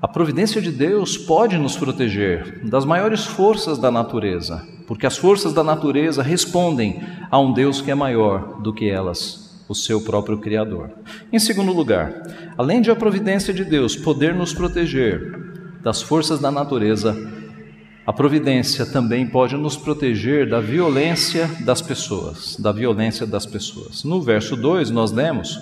a 0.00 0.08
providência 0.08 0.58
de 0.62 0.72
Deus 0.72 1.18
pode 1.18 1.58
nos 1.58 1.76
proteger 1.76 2.66
das 2.66 2.86
maiores 2.86 3.26
forças 3.26 3.76
da 3.76 3.90
natureza, 3.90 4.66
porque 4.86 5.04
as 5.06 5.18
forças 5.18 5.52
da 5.52 5.62
natureza 5.62 6.22
respondem 6.22 7.02
a 7.30 7.38
um 7.38 7.52
Deus 7.52 7.82
que 7.82 7.90
é 7.90 7.94
maior 7.94 8.62
do 8.62 8.72
que 8.72 8.88
elas, 8.88 9.43
o 9.68 9.74
seu 9.74 10.00
próprio 10.00 10.38
Criador. 10.38 10.90
Em 11.32 11.38
segundo 11.38 11.72
lugar, 11.72 12.12
além 12.56 12.80
de 12.80 12.90
a 12.90 12.96
providência 12.96 13.52
de 13.52 13.64
Deus 13.64 13.96
poder 13.96 14.34
nos 14.34 14.52
proteger 14.52 15.38
das 15.82 16.02
forças 16.02 16.40
da 16.40 16.50
natureza, 16.50 17.16
a 18.06 18.12
providência 18.12 18.84
também 18.84 19.26
pode 19.26 19.56
nos 19.56 19.76
proteger 19.76 20.48
da 20.48 20.60
violência 20.60 21.48
das 21.64 21.80
pessoas, 21.80 22.56
da 22.56 22.70
violência 22.70 23.26
das 23.26 23.46
pessoas. 23.46 24.04
No 24.04 24.20
verso 24.20 24.56
2 24.56 24.90
nós 24.90 25.10
lemos 25.10 25.58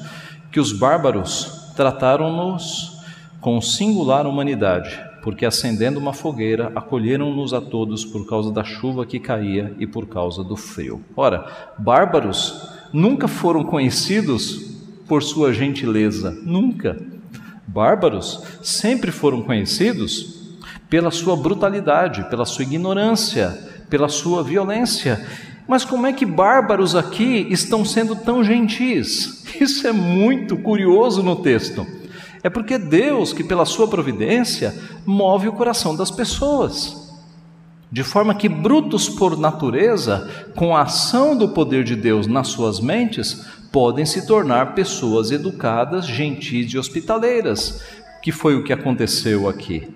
que 0.51 0.59
os 0.59 0.73
bárbaros 0.73 1.73
trataram-nos 1.77 3.01
com 3.41 3.61
singular 3.61 4.27
humanidade, 4.27 5.01
porque 5.23 5.47
acendendo 5.47 6.01
uma 6.01 6.13
fogueira, 6.13 6.73
acolheram-nos 6.75 7.55
a 7.55 7.61
todos 7.61 8.05
por 8.05 8.27
causa 8.29 8.51
da 8.53 8.65
chuva 8.65 9.07
que 9.07 9.21
caía 9.21 9.75
e 9.79 9.87
por 9.87 10.07
causa 10.07 10.43
do 10.43 10.57
frio. 10.57 11.03
Ora, 11.17 11.47
bárbaros 11.79 12.72
nunca 12.93 13.27
foram 13.27 13.65
conhecidos 13.65 14.73
por 15.07 15.23
sua 15.23 15.53
gentileza? 15.53 16.31
Nunca. 16.43 17.01
Bárbaros 17.67 18.43
sempre 18.63 19.11
foram 19.11 19.43
conhecidos 19.43 20.57
pela 20.91 21.11
sua 21.11 21.37
brutalidade, 21.37 22.29
pela 22.29 22.45
sua 22.45 22.65
ignorância, 22.65 23.49
pela 23.89 24.09
sua 24.09 24.43
violência. 24.43 25.27
Mas 25.67 25.85
como 25.85 26.07
é 26.07 26.13
que 26.13 26.27
bárbaros 26.27 26.95
aqui 26.95 27.47
estão 27.51 27.85
sendo 27.85 28.15
tão 28.15 28.45
gentis? 28.45 29.45
Isso 29.61 29.87
é 29.87 29.93
muito 29.93 30.57
curioso 30.57 31.23
no 31.23 31.37
texto. 31.37 31.87
É 32.43 32.51
porque 32.51 32.77
Deus, 32.77 33.33
que 33.33 33.45
pela 33.45 33.65
sua 33.65 33.87
providência, 33.89 34.75
move 35.07 35.49
o 35.49 35.53
coração 35.53 35.95
das 35.95 36.11
pessoas. 36.11 37.02
De 37.93 38.03
forma 38.03 38.35
que 38.35 38.49
brutos 38.49 39.07
por 39.07 39.39
natureza, 39.39 40.27
com 40.57 40.75
a 40.75 40.81
ação 40.81 41.37
do 41.37 41.51
poder 41.51 41.85
de 41.85 41.95
Deus 41.95 42.27
nas 42.27 42.49
suas 42.49 42.81
mentes, 42.81 43.47
podem 43.71 44.07
se 44.07 44.27
tornar 44.27 44.75
pessoas 44.75 45.31
educadas, 45.31 46.07
gentis 46.07 46.73
e 46.73 46.79
hospitaleiras, 46.79 47.85
que 48.23 48.33
foi 48.33 48.57
o 48.57 48.65
que 48.65 48.73
aconteceu 48.73 49.47
aqui. 49.47 49.93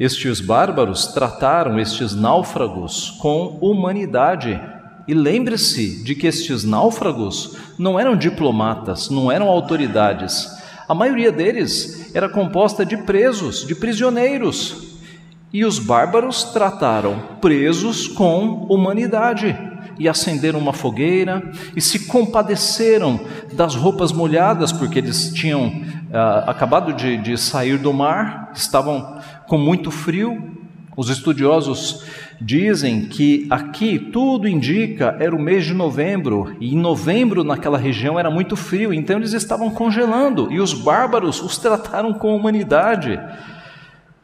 Estes 0.00 0.40
bárbaros 0.40 1.06
trataram 1.08 1.78
estes 1.78 2.12
náufragos 2.12 3.10
com 3.20 3.56
humanidade. 3.60 4.60
E 5.06 5.14
lembre-se 5.14 6.02
de 6.02 6.16
que 6.16 6.26
estes 6.26 6.64
náufragos 6.64 7.56
não 7.78 8.00
eram 8.00 8.16
diplomatas, 8.16 9.10
não 9.10 9.30
eram 9.30 9.46
autoridades. 9.46 10.48
A 10.88 10.94
maioria 10.94 11.30
deles 11.30 12.12
era 12.16 12.28
composta 12.28 12.84
de 12.84 12.96
presos, 12.96 13.64
de 13.64 13.76
prisioneiros. 13.76 14.91
E 15.52 15.66
os 15.66 15.78
bárbaros 15.78 16.44
trataram 16.44 17.36
presos 17.40 18.08
com 18.08 18.66
humanidade 18.70 19.54
e 19.98 20.08
acenderam 20.08 20.58
uma 20.58 20.72
fogueira 20.72 21.42
e 21.76 21.80
se 21.80 22.06
compadeceram 22.06 23.20
das 23.52 23.74
roupas 23.74 24.12
molhadas, 24.12 24.72
porque 24.72 24.98
eles 24.98 25.30
tinham 25.34 25.66
uh, 25.66 26.48
acabado 26.48 26.94
de, 26.94 27.18
de 27.18 27.36
sair 27.36 27.76
do 27.76 27.92
mar, 27.92 28.50
estavam 28.54 29.20
com 29.46 29.58
muito 29.58 29.90
frio. 29.90 30.56
Os 30.96 31.10
estudiosos 31.10 32.04
dizem 32.40 33.06
que 33.06 33.46
aqui 33.50 33.98
tudo 33.98 34.48
indica 34.48 35.16
era 35.20 35.36
o 35.36 35.40
mês 35.40 35.66
de 35.66 35.74
novembro, 35.74 36.56
e 36.60 36.74
em 36.74 36.78
novembro 36.78 37.44
naquela 37.44 37.78
região 37.78 38.18
era 38.18 38.30
muito 38.30 38.56
frio, 38.56 38.92
então 38.92 39.16
eles 39.16 39.32
estavam 39.34 39.70
congelando, 39.70 40.50
e 40.50 40.60
os 40.60 40.72
bárbaros 40.72 41.42
os 41.42 41.58
trataram 41.58 42.14
com 42.14 42.34
humanidade. 42.34 43.20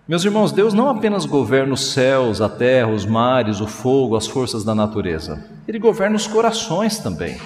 Meus 0.09 0.25
irmãos, 0.25 0.53
Deus 0.53 0.73
não 0.73 0.89
apenas 0.89 1.27
governa 1.27 1.75
os 1.75 1.93
céus, 1.93 2.41
a 2.41 2.49
terra, 2.49 2.89
os 2.89 3.05
mares, 3.05 3.61
o 3.61 3.67
fogo, 3.67 4.17
as 4.17 4.27
forças 4.27 4.65
da 4.65 4.75
natureza. 4.75 5.45
Ele 5.69 5.79
governa 5.79 6.17
os 6.17 6.27
corações 6.27 6.99
também. 6.99 7.37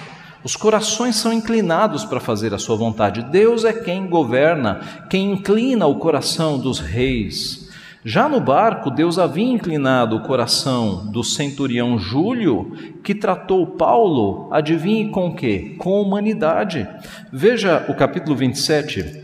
Os 0.45 0.55
corações 0.55 1.17
são 1.17 1.33
inclinados 1.33 2.05
para 2.05 2.21
fazer 2.21 2.53
a 2.53 2.57
sua 2.57 2.77
vontade. 2.77 3.21
Deus 3.29 3.65
é 3.65 3.73
quem 3.73 4.07
governa, 4.07 4.79
quem 5.09 5.33
inclina 5.33 5.85
o 5.87 5.99
coração 5.99 6.57
dos 6.57 6.79
reis. 6.79 7.69
Já 8.05 8.29
no 8.29 8.39
barco, 8.39 8.89
Deus 8.89 9.19
havia 9.19 9.45
inclinado 9.45 10.15
o 10.15 10.21
coração 10.21 11.05
do 11.07 11.21
centurião 11.21 11.99
Júlio, 11.99 12.71
que 13.03 13.13
tratou 13.13 13.67
Paulo, 13.67 14.47
adivinhe 14.53 15.09
com 15.09 15.35
quê? 15.35 15.75
Com 15.77 16.01
humanidade. 16.01 16.87
Veja 17.29 17.85
o 17.89 17.93
capítulo 17.93 18.37
27, 18.37 19.22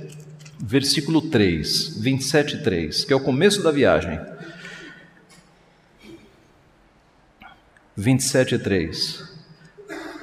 versículo 0.59 1.21
3, 1.21 1.99
27, 2.01 2.63
3, 2.63 3.05
que 3.05 3.13
é 3.13 3.15
o 3.15 3.21
começo 3.21 3.63
da 3.63 3.71
viagem. 3.71 4.19
27, 7.95 8.59
3. 8.59 9.29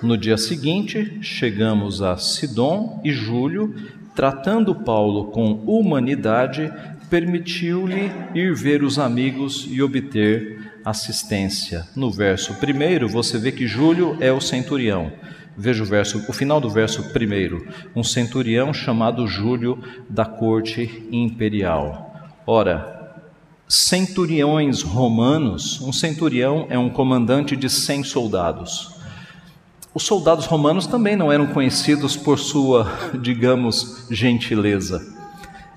No 0.03 0.17
dia 0.17 0.37
seguinte, 0.37 1.19
chegamos 1.23 2.03
a 2.03 2.17
Sidom 2.19 3.01
e 3.03 3.13
Júlio, 3.13 3.75
tratando 4.15 4.75
Paulo 4.75 5.27
com 5.27 5.53
humanidade, 5.67 6.73
permitiu-lhe 7.09 8.11
ir 8.35 8.55
ver 8.55 8.83
os 8.83 8.99
amigos 8.99 9.67
e 9.71 9.83
obter 9.83 10.71
assistência. 10.85 11.87
No 11.97 12.11
verso 12.11 12.55
primeiro, 12.55 13.09
você 13.09 13.39
vê 13.39 13.51
que 13.51 13.67
Júlio 13.67 14.17
é 14.21 14.33
o 14.33 14.41
centurião. 14.41 15.13
Veja 15.57 15.83
o 15.83 15.87
verso, 15.87 16.23
o 16.29 16.33
final 16.35 16.61
do 16.61 16.69
verso 16.69 17.03
primeiro, 17.13 17.67
um 17.95 18.05
centurião 18.05 18.75
chamado 18.75 19.27
Júlio 19.27 19.79
da 20.09 20.27
corte 20.27 21.09
imperial. 21.11 22.15
Ora, 22.47 23.25
centuriões 23.67 24.83
romanos, 24.83 25.81
um 25.81 25.93
centurião 25.93 26.67
é 26.69 26.79
um 26.79 26.91
comandante 26.91 27.57
de 27.57 27.71
cem 27.71 28.05
soldados. 28.05 28.95
Os 29.95 30.03
soldados 30.03 30.45
romanos 30.45 30.87
também 30.87 31.17
não 31.17 31.33
eram 31.33 31.47
conhecidos 31.47 32.19
por 32.19 32.39
sua, 32.39 32.93
digamos, 33.19 34.07
gentileza. 34.11 35.15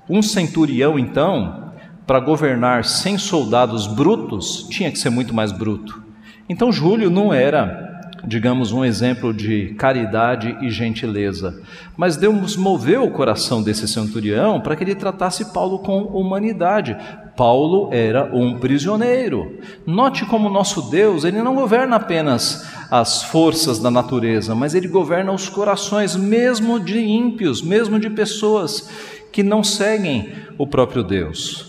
Um 0.10 0.22
centurião, 0.22 1.00
então, 1.00 1.72
para 2.06 2.20
governar 2.20 2.84
cem 2.84 3.18
soldados 3.18 3.88
brutos, 3.88 4.68
tinha 4.70 4.92
que 4.92 5.00
ser 5.00 5.10
muito 5.10 5.34
mais 5.34 5.54
bruto. 5.54 6.04
Então 6.50 6.72
Júlio 6.72 7.10
não 7.10 7.32
era 7.32 7.89
digamos, 8.26 8.72
um 8.72 8.84
exemplo 8.84 9.34
de 9.34 9.74
caridade 9.78 10.58
e 10.62 10.70
gentileza. 10.70 11.62
Mas 11.96 12.18
Deus 12.18 12.56
moveu 12.56 13.04
o 13.04 13.12
coração 13.12 13.62
desse 13.62 13.88
centurião 13.88 14.60
para 14.62 14.76
que 14.76 14.84
ele 14.84 14.96
tratasse 14.96 15.54
Paulo 15.54 15.80
com 15.80 16.02
humanidade. 16.04 16.96
Paulo 17.36 17.90
era 17.92 18.30
um 18.36 18.60
prisioneiro. 18.60 19.60
Note 19.86 20.26
como 20.26 20.50
nosso 20.50 20.90
Deus, 20.90 21.24
ele 21.24 21.42
não 21.42 21.56
governa 21.56 21.96
apenas 21.96 22.68
as 22.92 23.24
forças 23.24 23.80
da 23.80 23.90
natureza, 23.90 24.54
mas 24.54 24.76
ele 24.76 24.88
governa 24.88 25.32
os 25.32 25.48
corações, 25.48 26.16
mesmo 26.16 26.80
de 26.80 27.00
ímpios, 27.00 27.62
mesmo 27.62 28.00
de 28.00 28.10
pessoas 28.10 28.90
que 29.32 29.44
não 29.44 29.64
seguem 29.64 30.34
o 30.58 30.68
próprio 30.68 31.04
Deus. 31.04 31.68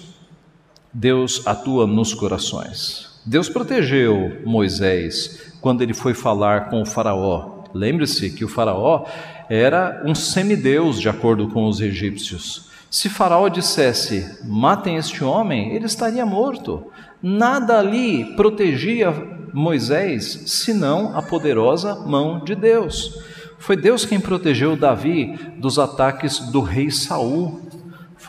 Deus 0.93 1.47
atua 1.47 1.87
nos 1.87 2.13
corações. 2.15 3.10
Deus 3.24 3.48
protegeu 3.48 4.40
Moisés 4.44 5.52
quando 5.61 5.83
ele 5.83 5.92
foi 5.92 6.14
falar 6.14 6.70
com 6.70 6.80
o 6.80 6.87
Faraó. 6.87 7.64
Lembre-se 7.74 8.30
que 8.30 8.44
o 8.44 8.48
Faraó 8.48 9.04
era 9.48 10.02
um 10.06 10.14
semideus, 10.14 11.00
de 11.00 11.09
acordo 11.09 11.48
com 11.48 11.68
os 11.68 11.80
egípcios. 11.80 12.70
Se 12.90 13.09
Faraó 13.09 13.48
dissesse, 13.48 14.38
matem 14.44 14.96
este 14.96 15.22
homem, 15.22 15.74
ele 15.74 15.87
estaria 15.87 16.26
morto. 16.26 16.90
Nada 17.22 17.78
ali 17.78 18.35
protegia 18.35 19.12
Moisés, 19.52 20.44
senão 20.46 21.16
a 21.16 21.22
poderosa 21.22 21.94
mão 21.94 22.42
de 22.42 22.54
Deus. 22.54 23.22
Foi 23.59 23.76
Deus 23.76 24.04
quem 24.06 24.18
protegeu 24.18 24.76
Davi 24.76 25.38
dos 25.59 25.78
ataques 25.78 26.38
do 26.38 26.61
rei 26.61 26.90
Saul. 26.90 27.61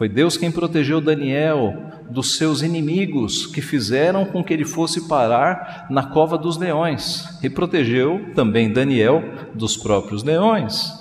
Foi 0.02 0.10
Deus 0.10 0.36
quem 0.36 0.52
protegeu 0.52 1.00
Daniel 1.00 1.92
dos 2.10 2.36
seus 2.36 2.64
inimigos 2.64 3.46
que 3.46 3.62
fizeram 3.62 4.26
com 4.26 4.44
que 4.44 4.52
ele 4.52 4.66
fosse 4.66 5.08
parar 5.08 5.86
na 5.92 6.02
cova 6.02 6.40
dos 6.40 6.58
leões 6.58 7.24
e 7.44 7.48
protegeu 7.48 8.32
também 8.34 8.74
Daniel 8.74 9.24
dos 9.54 9.78
próprios 9.78 10.24
leões. 10.24 10.92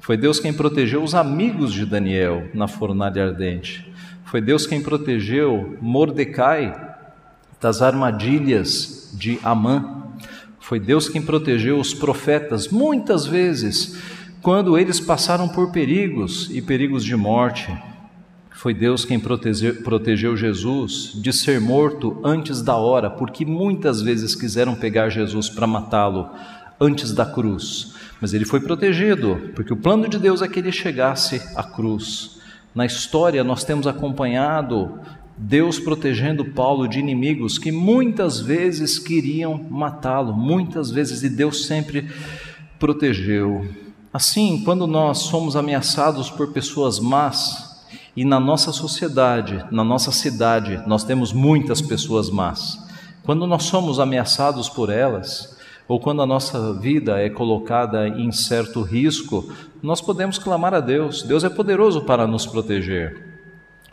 Foi 0.00 0.16
Deus 0.16 0.40
quem 0.40 0.52
protegeu 0.52 1.00
os 1.00 1.14
amigos 1.14 1.72
de 1.72 1.86
Daniel 1.86 2.48
na 2.52 2.66
fornalha 2.66 3.26
ardente. 3.26 3.88
Foi 4.24 4.40
Deus 4.40 4.66
quem 4.66 4.82
protegeu 4.82 5.78
Mordecai 5.80 6.74
das 7.60 7.80
armadilhas 7.80 9.14
de 9.16 9.38
Amã. 9.44 10.08
Foi 10.58 10.80
Deus 10.80 11.08
quem 11.08 11.22
protegeu 11.22 11.78
os 11.78 11.94
profetas 11.94 12.66
muitas 12.66 13.24
vezes 13.24 13.96
quando 14.42 14.76
eles 14.76 14.98
passaram 14.98 15.48
por 15.48 15.70
perigos 15.70 16.50
e 16.52 16.60
perigos 16.60 17.04
de 17.04 17.14
morte. 17.14 17.72
Foi 18.60 18.74
Deus 18.74 19.06
quem 19.06 19.18
protegeu, 19.18 19.76
protegeu, 19.76 20.36
Jesus 20.36 21.12
de 21.14 21.32
ser 21.32 21.58
morto 21.58 22.20
antes 22.22 22.60
da 22.60 22.76
hora, 22.76 23.08
porque 23.08 23.42
muitas 23.42 24.02
vezes 24.02 24.34
quiseram 24.34 24.74
pegar 24.74 25.08
Jesus 25.08 25.48
para 25.48 25.66
matá-lo 25.66 26.28
antes 26.78 27.10
da 27.14 27.24
cruz. 27.24 27.94
Mas 28.20 28.34
ele 28.34 28.44
foi 28.44 28.60
protegido, 28.60 29.50
porque 29.54 29.72
o 29.72 29.78
plano 29.78 30.06
de 30.10 30.18
Deus 30.18 30.42
é 30.42 30.46
que 30.46 30.58
ele 30.58 30.70
chegasse 30.70 31.40
à 31.56 31.62
cruz. 31.62 32.38
Na 32.74 32.84
história, 32.84 33.42
nós 33.42 33.64
temos 33.64 33.86
acompanhado 33.86 35.00
Deus 35.38 35.78
protegendo 35.78 36.44
Paulo 36.44 36.86
de 36.86 36.98
inimigos 36.98 37.56
que 37.56 37.72
muitas 37.72 38.40
vezes 38.40 38.98
queriam 38.98 39.56
matá-lo, 39.70 40.34
muitas 40.34 40.90
vezes, 40.90 41.22
e 41.22 41.30
Deus 41.30 41.64
sempre 41.64 42.10
protegeu. 42.78 43.66
Assim, 44.12 44.62
quando 44.66 44.86
nós 44.86 45.16
somos 45.16 45.56
ameaçados 45.56 46.28
por 46.28 46.52
pessoas 46.52 47.00
más, 47.00 47.69
e 48.16 48.24
na 48.24 48.40
nossa 48.40 48.72
sociedade, 48.72 49.64
na 49.70 49.84
nossa 49.84 50.10
cidade, 50.10 50.82
nós 50.86 51.04
temos 51.04 51.32
muitas 51.32 51.80
pessoas 51.80 52.28
más. 52.28 52.78
Quando 53.22 53.46
nós 53.46 53.64
somos 53.64 54.00
ameaçados 54.00 54.68
por 54.68 54.90
elas, 54.90 55.56
ou 55.86 56.00
quando 56.00 56.22
a 56.22 56.26
nossa 56.26 56.72
vida 56.74 57.20
é 57.20 57.28
colocada 57.28 58.08
em 58.08 58.30
certo 58.32 58.82
risco, 58.82 59.52
nós 59.82 60.00
podemos 60.00 60.38
clamar 60.38 60.74
a 60.74 60.80
Deus. 60.80 61.22
Deus 61.22 61.44
é 61.44 61.48
poderoso 61.48 62.02
para 62.02 62.26
nos 62.26 62.46
proteger. 62.46 63.30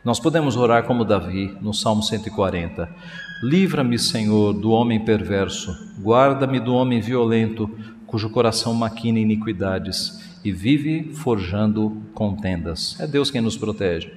Nós 0.04 0.20
podemos 0.20 0.56
orar 0.56 0.84
como 0.84 1.04
Davi, 1.04 1.58
no 1.60 1.74
Salmo 1.74 2.02
140. 2.02 2.90
Livra-me, 3.44 4.00
Senhor, 4.00 4.54
do 4.54 4.72
homem 4.72 5.04
perverso, 5.04 5.76
guarda-me 6.00 6.60
do 6.60 6.74
homem 6.74 7.02
violento, 7.02 7.70
cujo 8.06 8.30
coração 8.30 8.74
maquina 8.74 9.20
iniquidades 9.20 10.27
e 10.44 10.52
vive 10.52 11.14
forjando 11.14 12.02
contendas. 12.14 13.00
É 13.00 13.08
Deus 13.08 13.32
quem 13.32 13.42
nos 13.42 13.58
protege. 13.58 14.12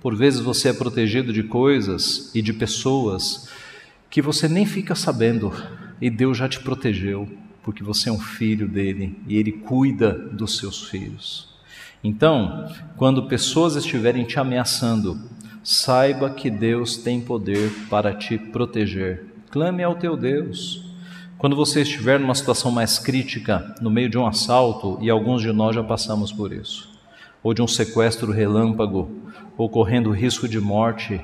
Por 0.00 0.14
vezes 0.14 0.40
você 0.40 0.68
é 0.68 0.72
protegido 0.72 1.32
de 1.32 1.42
coisas 1.42 2.30
e 2.34 2.42
de 2.42 2.52
pessoas 2.52 3.48
que 4.10 4.22
você 4.22 4.46
nem 4.46 4.64
fica 4.64 4.94
sabendo, 4.94 5.52
e 6.00 6.08
Deus 6.08 6.36
já 6.36 6.48
te 6.48 6.60
protegeu, 6.60 7.28
porque 7.62 7.82
você 7.82 8.08
é 8.08 8.12
um 8.12 8.20
filho 8.20 8.68
dele 8.68 9.18
e 9.26 9.36
ele 9.36 9.52
cuida 9.52 10.12
dos 10.12 10.58
seus 10.58 10.88
filhos. 10.88 11.48
Então, 12.02 12.70
quando 12.96 13.26
pessoas 13.26 13.76
estiverem 13.76 14.24
te 14.24 14.38
ameaçando, 14.38 15.18
saiba 15.62 16.28
que 16.28 16.50
Deus 16.50 16.98
tem 16.98 17.20
poder 17.20 17.72
para 17.88 18.12
te 18.12 18.36
proteger. 18.36 19.24
Clame 19.50 19.82
ao 19.82 19.94
teu 19.94 20.16
Deus. 20.16 20.93
Quando 21.44 21.56
você 21.56 21.82
estiver 21.82 22.18
numa 22.18 22.34
situação 22.34 22.70
mais 22.70 22.98
crítica, 22.98 23.74
no 23.78 23.90
meio 23.90 24.08
de 24.08 24.16
um 24.16 24.26
assalto, 24.26 24.96
e 25.02 25.10
alguns 25.10 25.42
de 25.42 25.52
nós 25.52 25.74
já 25.74 25.84
passamos 25.84 26.32
por 26.32 26.50
isso, 26.50 26.90
ou 27.42 27.52
de 27.52 27.60
um 27.60 27.68
sequestro 27.68 28.32
relâmpago, 28.32 29.10
ou 29.54 29.68
correndo 29.68 30.10
risco 30.10 30.48
de 30.48 30.58
morte, 30.58 31.20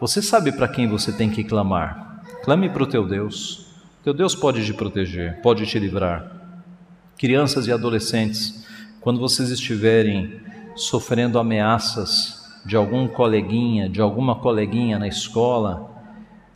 você 0.00 0.22
sabe 0.22 0.50
para 0.50 0.66
quem 0.66 0.88
você 0.88 1.12
tem 1.12 1.28
que 1.28 1.44
clamar. 1.44 2.22
Clame 2.42 2.70
para 2.70 2.84
o 2.84 2.86
teu 2.86 3.06
Deus. 3.06 3.66
Teu 4.02 4.14
Deus 4.14 4.34
pode 4.34 4.64
te 4.64 4.72
proteger, 4.72 5.42
pode 5.42 5.66
te 5.66 5.78
livrar. 5.78 6.26
Crianças 7.18 7.66
e 7.66 7.72
adolescentes, 7.72 8.66
quando 9.02 9.20
vocês 9.20 9.50
estiverem 9.50 10.40
sofrendo 10.74 11.38
ameaças 11.38 12.50
de 12.64 12.76
algum 12.76 13.06
coleguinha, 13.06 13.90
de 13.90 14.00
alguma 14.00 14.36
coleguinha 14.36 14.98
na 14.98 15.06
escola, 15.06 15.90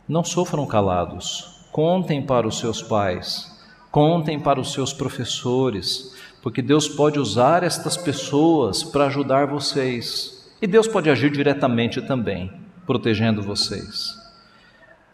não 0.07 0.23
sofram 0.23 0.65
calados. 0.65 1.58
Contem 1.71 2.21
para 2.21 2.47
os 2.47 2.59
seus 2.59 2.81
pais, 2.81 3.59
contem 3.91 4.39
para 4.39 4.59
os 4.59 4.73
seus 4.73 4.91
professores, 4.91 6.15
porque 6.41 6.61
Deus 6.61 6.87
pode 6.87 7.19
usar 7.19 7.63
estas 7.63 7.95
pessoas 7.95 8.83
para 8.83 9.05
ajudar 9.05 9.45
vocês. 9.45 10.51
E 10.61 10.67
Deus 10.67 10.87
pode 10.87 11.09
agir 11.09 11.31
diretamente 11.31 12.01
também, 12.01 12.51
protegendo 12.85 13.41
vocês. 13.41 14.17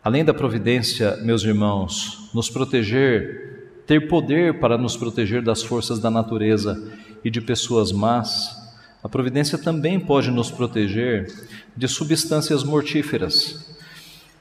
Além 0.04 0.24
da 0.24 0.34
providência, 0.34 1.18
meus 1.18 1.44
irmãos, 1.44 2.30
nos 2.34 2.50
proteger, 2.50 3.82
ter 3.86 4.08
poder 4.08 4.60
para 4.60 4.78
nos 4.78 4.96
proteger 4.96 5.42
das 5.42 5.62
forças 5.62 6.00
da 6.00 6.10
natureza 6.10 6.92
e 7.24 7.30
de 7.30 7.42
pessoas 7.42 7.92
más, 7.92 8.56
a 9.04 9.10
providência 9.10 9.58
também 9.58 10.00
pode 10.00 10.32
nos 10.32 10.50
proteger 10.50 11.32
de 11.76 11.88
substâncias 11.88 12.64
mortíferas. 12.64 13.75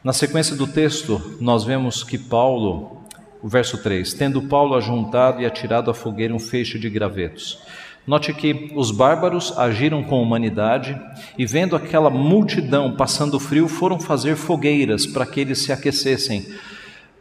Na 0.05 0.13
sequência 0.13 0.55
do 0.55 0.67
texto, 0.67 1.39
nós 1.41 1.65
vemos 1.65 2.05
que 2.05 2.19
Paulo, 2.19 3.01
o 3.43 3.49
verso 3.49 3.83
3, 3.83 4.13
tendo 4.13 4.43
Paulo 4.43 4.75
ajuntado 4.75 5.41
e 5.41 5.47
atirado 5.47 5.91
à 5.91 5.95
fogueira 5.95 6.35
um 6.35 6.39
feixe 6.39 6.79
de 6.79 6.91
gravetos. 6.91 7.59
Note 8.07 8.35
que 8.35 8.71
os 8.77 8.91
bárbaros 8.91 9.57
agiram 9.57 10.05
com 10.05 10.23
humanidade 10.23 10.95
e, 11.39 11.47
vendo 11.47 11.75
aquela 11.75 12.11
multidão 12.11 12.95
passando 12.95 13.41
frio, 13.41 13.67
foram 13.67 13.99
fazer 13.99 14.37
fogueiras 14.37 15.07
para 15.07 15.25
que 15.25 15.41
eles 15.41 15.61
se 15.61 15.73
aquecessem. 15.73 16.53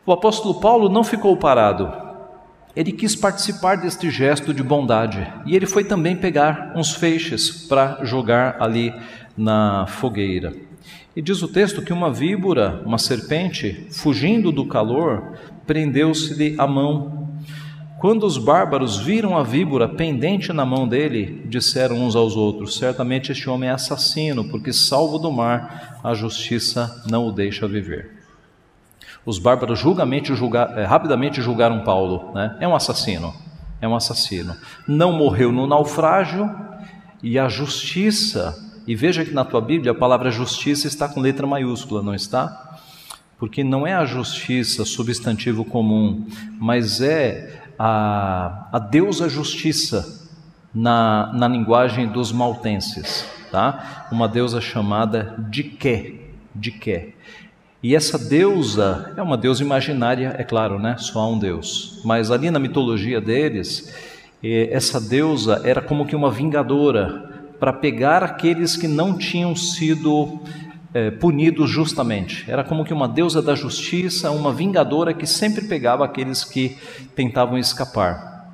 O 0.06 0.12
apóstolo 0.12 0.60
Paulo 0.60 0.89
não 0.89 1.06
ficou 1.06 1.38
parado. 1.38 1.89
Ele 2.76 2.91
quis 2.91 3.15
participar 3.15 3.78
deste 3.78 4.12
gesto 4.12 4.54
de 4.54 4.62
bondade 4.62 5.26
e 5.46 5.56
ele 5.56 5.65
foi 5.65 5.86
também 5.86 6.17
pegar 6.17 6.74
uns 6.76 6.93
feixes 6.93 7.65
para 7.65 8.04
jogar 8.04 8.58
ali 8.60 8.93
na 9.38 9.88
fogueira. 9.88 10.72
E 11.15 11.22
diz 11.22 11.41
o 11.41 11.48
texto 11.48 11.82
que 11.82 11.93
uma 11.93 12.12
víbora, 12.12 12.82
uma 12.86 12.98
serpente, 12.98 13.88
fugindo 13.91 14.52
do 14.52 14.65
calor, 14.65 15.38
prendeu-se-lhe 15.65 16.56
a 16.58 16.67
mão 16.67 17.24
quando 18.04 18.26
os 18.26 18.38
bárbaros 18.38 18.98
viram 18.98 19.38
a 19.38 19.43
víbora 19.43 19.88
pendente 19.88 20.52
na 20.52 20.65
mão 20.65 20.86
dele, 20.86 21.41
disseram 21.46 21.96
uns 22.06 22.17
aos 22.17 22.36
outros: 22.36 22.78
Certamente 22.78 23.32
este 23.32 23.50
homem 23.50 23.69
é 23.69 23.72
assassino, 23.72 24.43
porque, 24.50 24.74
salvo 24.74 25.17
do 25.17 25.32
mar, 25.32 26.02
a 26.04 26.13
justiça 26.13 27.02
não 27.10 27.26
o 27.26 27.32
deixa 27.32 27.65
viver. 27.65 28.12
Os 29.26 29.39
bárbaros 29.39 29.80
é, 30.76 30.84
rapidamente 30.84 31.41
julgaram 31.41 31.86
Paulo: 31.86 32.34
né? 32.34 32.58
é 32.60 32.67
um 32.67 32.76
assassino, 32.76 33.34
é 33.80 33.88
um 33.88 33.96
assassino. 33.96 34.54
Não 34.86 35.13
morreu 35.13 35.50
no 35.54 35.65
naufrágio, 35.65 36.54
e 37.24 37.39
a 37.39 37.48
justiça, 37.48 38.62
e 38.86 38.96
veja 38.96 39.24
que 39.24 39.34
na 39.34 39.46
tua 39.46 39.62
Bíblia 39.62 39.91
a 39.91 39.96
palavra 39.96 40.30
justiça 40.30 40.88
está 40.88 41.08
com 41.08 41.22
letra 41.22 41.48
maiúscula, 41.48 42.02
não 42.02 42.13
está? 42.13 42.80
Porque 43.39 43.63
não 43.63 43.86
é 43.88 43.93
a 43.93 44.06
justiça 44.06 44.86
substantivo 44.86 45.63
comum, 45.65 46.26
mas 46.60 47.02
é 47.02 47.62
a, 47.78 48.67
a 48.72 48.80
deusa 48.80 49.30
justiça 49.30 50.30
na, 50.74 51.32
na 51.34 51.48
linguagem 51.48 52.08
dos 52.08 52.32
maltenses, 52.32 53.26
tá? 53.52 54.08
Uma 54.12 54.28
deusa 54.28 54.60
chamada 54.60 55.36
Diké, 55.50 56.15
Diké. 56.54 57.13
E 57.82 57.96
essa 57.96 58.17
deusa 58.17 59.13
é 59.17 59.22
uma 59.22 59.38
deusa 59.38 59.62
imaginária, 59.62 60.36
é 60.38 60.43
claro, 60.43 60.80
né? 60.80 60.96
Só 60.98 61.19
há 61.19 61.28
um 61.28 61.38
Deus. 61.38 62.02
Mas 62.06 62.32
ali 62.32 62.50
na 62.50 62.60
mitologia 62.60 63.19
deles, 63.19 63.93
essa 64.41 65.02
deusa 65.02 65.62
era 65.65 65.82
como 65.82 66.06
que 66.06 66.15
uma 66.15 66.32
vingadora 66.32 67.33
para 67.63 67.71
pegar 67.71 68.21
aqueles 68.21 68.76
que 68.76 68.89
não 68.89 69.17
tinham 69.17 69.56
sido 69.56 70.41
é, 70.93 71.10
punidos 71.12 71.69
justamente. 71.69 72.43
Era 72.45 72.62
como 72.62 72.84
que 72.84 72.93
uma 72.93 73.08
deusa 73.08 73.41
da 73.41 73.56
justiça, 73.56 74.32
uma 74.32 74.52
vingadora 74.52 75.13
que 75.13 75.26
sempre 75.26 75.62
pegava 75.65 76.04
aqueles 76.04 76.43
que 76.43 76.78
tentavam 77.15 77.58
escapar. 77.58 78.52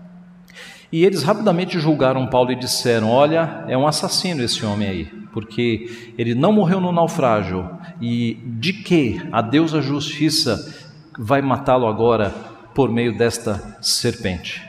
E 0.92 1.04
eles 1.04 1.24
rapidamente 1.24 1.80
julgaram 1.80 2.28
Paulo 2.28 2.52
e 2.52 2.56
disseram: 2.56 3.10
Olha, 3.10 3.66
é 3.68 3.76
um 3.76 3.88
assassino 3.88 4.44
esse 4.44 4.64
homem 4.64 4.88
aí, 4.88 5.06
porque 5.34 6.14
ele 6.16 6.36
não 6.36 6.54
morreu 6.54 6.80
no 6.80 6.92
naufrágio. 6.92 7.68
E 8.00 8.38
de 8.60 8.74
que 8.74 9.20
a 9.32 9.42
deusa 9.42 9.82
justiça 9.82 10.72
vai 11.18 11.42
matá-lo 11.42 11.88
agora 11.88 12.30
por 12.76 12.92
meio 12.92 13.18
desta 13.18 13.76
serpente? 13.82 14.62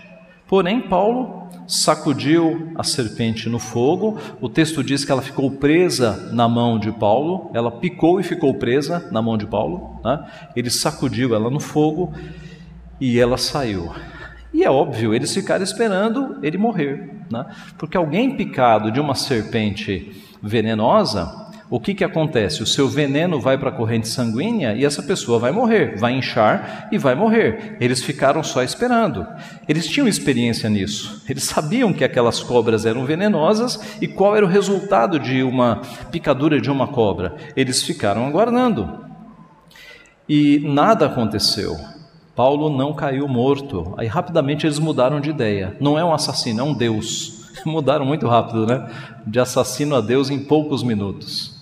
Porém, 0.48 0.80
Paulo 0.80 1.39
sacudiu 1.70 2.72
a 2.74 2.82
serpente 2.82 3.48
no 3.48 3.60
fogo. 3.60 4.18
O 4.40 4.48
texto 4.48 4.82
diz 4.82 5.04
que 5.04 5.12
ela 5.12 5.22
ficou 5.22 5.48
presa 5.52 6.28
na 6.32 6.48
mão 6.48 6.78
de 6.78 6.90
Paulo, 6.90 7.48
ela 7.54 7.70
picou 7.70 8.18
e 8.18 8.24
ficou 8.24 8.52
presa 8.54 9.08
na 9.12 9.22
mão 9.22 9.38
de 9.38 9.46
Paulo. 9.46 10.00
Né? 10.04 10.26
Ele 10.56 10.68
sacudiu 10.68 11.32
ela 11.32 11.48
no 11.48 11.60
fogo 11.60 12.12
e 13.00 13.20
ela 13.20 13.38
saiu. 13.38 13.88
E 14.52 14.64
é 14.64 14.70
óbvio, 14.70 15.14
eles 15.14 15.32
ficaram 15.32 15.62
esperando 15.62 16.38
ele 16.42 16.58
morrer, 16.58 17.08
né? 17.30 17.46
porque 17.78 17.96
alguém 17.96 18.36
picado 18.36 18.90
de 18.90 18.98
uma 18.98 19.14
serpente 19.14 20.10
venenosa 20.42 21.49
o 21.70 21.78
que, 21.78 21.94
que 21.94 22.02
acontece? 22.02 22.64
O 22.64 22.66
seu 22.66 22.88
veneno 22.88 23.40
vai 23.40 23.56
para 23.56 23.68
a 23.68 23.72
corrente 23.72 24.08
sanguínea 24.08 24.74
e 24.74 24.84
essa 24.84 25.04
pessoa 25.04 25.38
vai 25.38 25.52
morrer, 25.52 25.96
vai 25.96 26.12
inchar 26.12 26.88
e 26.90 26.98
vai 26.98 27.14
morrer. 27.14 27.76
Eles 27.80 28.02
ficaram 28.02 28.42
só 28.42 28.60
esperando. 28.60 29.24
Eles 29.68 29.86
tinham 29.86 30.08
experiência 30.08 30.68
nisso. 30.68 31.22
Eles 31.28 31.44
sabiam 31.44 31.92
que 31.92 32.02
aquelas 32.02 32.42
cobras 32.42 32.84
eram 32.84 33.06
venenosas 33.06 33.98
e 34.02 34.08
qual 34.08 34.36
era 34.36 34.44
o 34.44 34.48
resultado 34.48 35.20
de 35.20 35.44
uma 35.44 35.80
picadura 36.10 36.60
de 36.60 36.68
uma 36.68 36.88
cobra. 36.88 37.36
Eles 37.54 37.84
ficaram 37.84 38.26
aguardando. 38.26 39.04
E 40.28 40.60
nada 40.64 41.06
aconteceu. 41.06 41.76
Paulo 42.34 42.76
não 42.76 42.94
caiu 42.94 43.28
morto. 43.28 43.94
Aí 43.96 44.08
rapidamente 44.08 44.66
eles 44.66 44.80
mudaram 44.80 45.20
de 45.20 45.30
ideia. 45.30 45.76
Não 45.80 45.96
é 45.96 46.04
um 46.04 46.12
assassino, 46.12 46.60
é 46.60 46.64
um 46.64 46.74
Deus. 46.74 47.48
Mudaram 47.64 48.04
muito 48.04 48.26
rápido, 48.26 48.66
né? 48.66 48.90
De 49.24 49.38
assassino 49.38 49.94
a 49.94 50.00
Deus 50.00 50.30
em 50.30 50.38
poucos 50.38 50.82
minutos. 50.82 51.59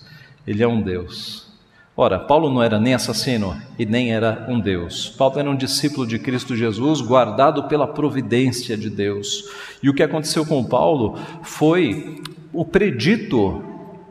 Ele 0.49 0.63
é 0.63 0.67
um 0.67 0.81
Deus. 0.81 1.47
Ora, 1.95 2.17
Paulo 2.17 2.51
não 2.51 2.63
era 2.63 2.79
nem 2.79 2.95
assassino 2.95 3.55
e 3.77 3.85
nem 3.85 4.11
era 4.11 4.47
um 4.49 4.59
Deus. 4.59 5.07
Paulo 5.07 5.37
era 5.37 5.47
um 5.47 5.55
discípulo 5.55 6.07
de 6.07 6.17
Cristo 6.17 6.55
Jesus, 6.55 7.01
guardado 7.01 7.67
pela 7.67 7.85
providência 7.85 8.75
de 8.75 8.89
Deus. 8.89 9.43
E 9.83 9.87
o 9.91 9.93
que 9.93 10.01
aconteceu 10.01 10.43
com 10.47 10.63
Paulo 10.63 11.19
foi 11.43 12.19
o 12.51 12.65
predito 12.65 13.63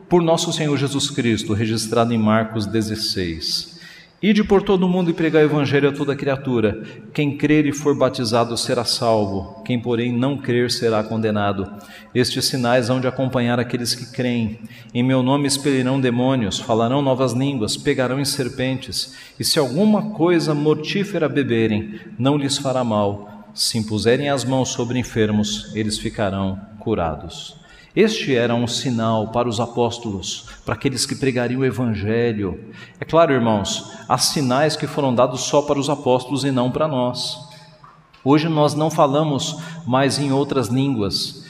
por 0.07 0.21
nosso 0.21 0.53
Senhor 0.53 0.77
Jesus 0.77 1.09
Cristo, 1.09 1.51
registrado 1.51 2.13
em 2.13 2.17
Marcos 2.17 2.65
16. 2.65 3.78
Ide 4.21 4.43
por 4.43 4.61
todo 4.61 4.83
o 4.83 4.89
mundo 4.89 5.09
e 5.09 5.13
pregai 5.13 5.43
o 5.43 5.45
evangelho 5.45 5.87
a 5.87 5.93
toda 5.93 6.13
criatura. 6.13 6.83
Quem 7.13 7.37
crer 7.37 7.65
e 7.65 7.71
for 7.71 7.95
batizado 7.95 8.57
será 8.57 8.83
salvo, 8.83 9.63
quem, 9.63 9.79
porém, 9.79 10.11
não 10.11 10.35
crer 10.35 10.69
será 10.69 11.01
condenado. 11.01 11.71
Estes 12.13 12.43
sinais 12.45 12.89
hão 12.89 12.99
de 12.99 13.07
acompanhar 13.07 13.61
aqueles 13.61 13.95
que 13.95 14.11
creem. 14.11 14.59
Em 14.93 15.01
meu 15.01 15.23
nome 15.23 15.47
expelirão 15.47 16.01
demônios, 16.01 16.59
falarão 16.59 17.01
novas 17.01 17.31
línguas, 17.31 17.77
pegarão 17.77 18.19
em 18.19 18.25
serpentes, 18.25 19.15
e 19.39 19.43
se 19.45 19.57
alguma 19.57 20.09
coisa 20.09 20.53
mortífera 20.53 21.29
beberem, 21.29 22.01
não 22.17 22.35
lhes 22.35 22.57
fará 22.57 22.83
mal. 22.83 23.47
Se 23.53 23.77
impuserem 23.77 24.29
as 24.29 24.43
mãos 24.43 24.69
sobre 24.69 24.99
enfermos, 24.99 25.71
eles 25.73 25.97
ficarão 25.97 26.59
curados. 26.77 27.58
Este 27.95 28.35
era 28.35 28.53
um 28.53 28.67
sinal 28.67 29.29
para 29.29 29.49
os 29.49 29.59
apóstolos, 29.59 30.45
para 30.63 30.75
aqueles 30.75 31.05
que 31.07 31.15
pregariam 31.15 31.61
o 31.61 31.65
Evangelho. 31.65 32.59
É 32.99 33.05
claro, 33.05 33.33
irmãos, 33.33 33.91
há 34.07 34.17
sinais 34.17 34.75
que 34.75 34.85
foram 34.85 35.13
dados 35.13 35.41
só 35.41 35.63
para 35.63 35.79
os 35.79 35.89
apóstolos 35.89 36.43
e 36.43 36.51
não 36.51 36.69
para 36.69 36.87
nós. 36.87 37.37
Hoje 38.23 38.47
nós 38.47 38.75
não 38.75 38.91
falamos 38.91 39.57
mais 39.87 40.19
em 40.19 40.31
outras 40.31 40.67
línguas. 40.67 41.45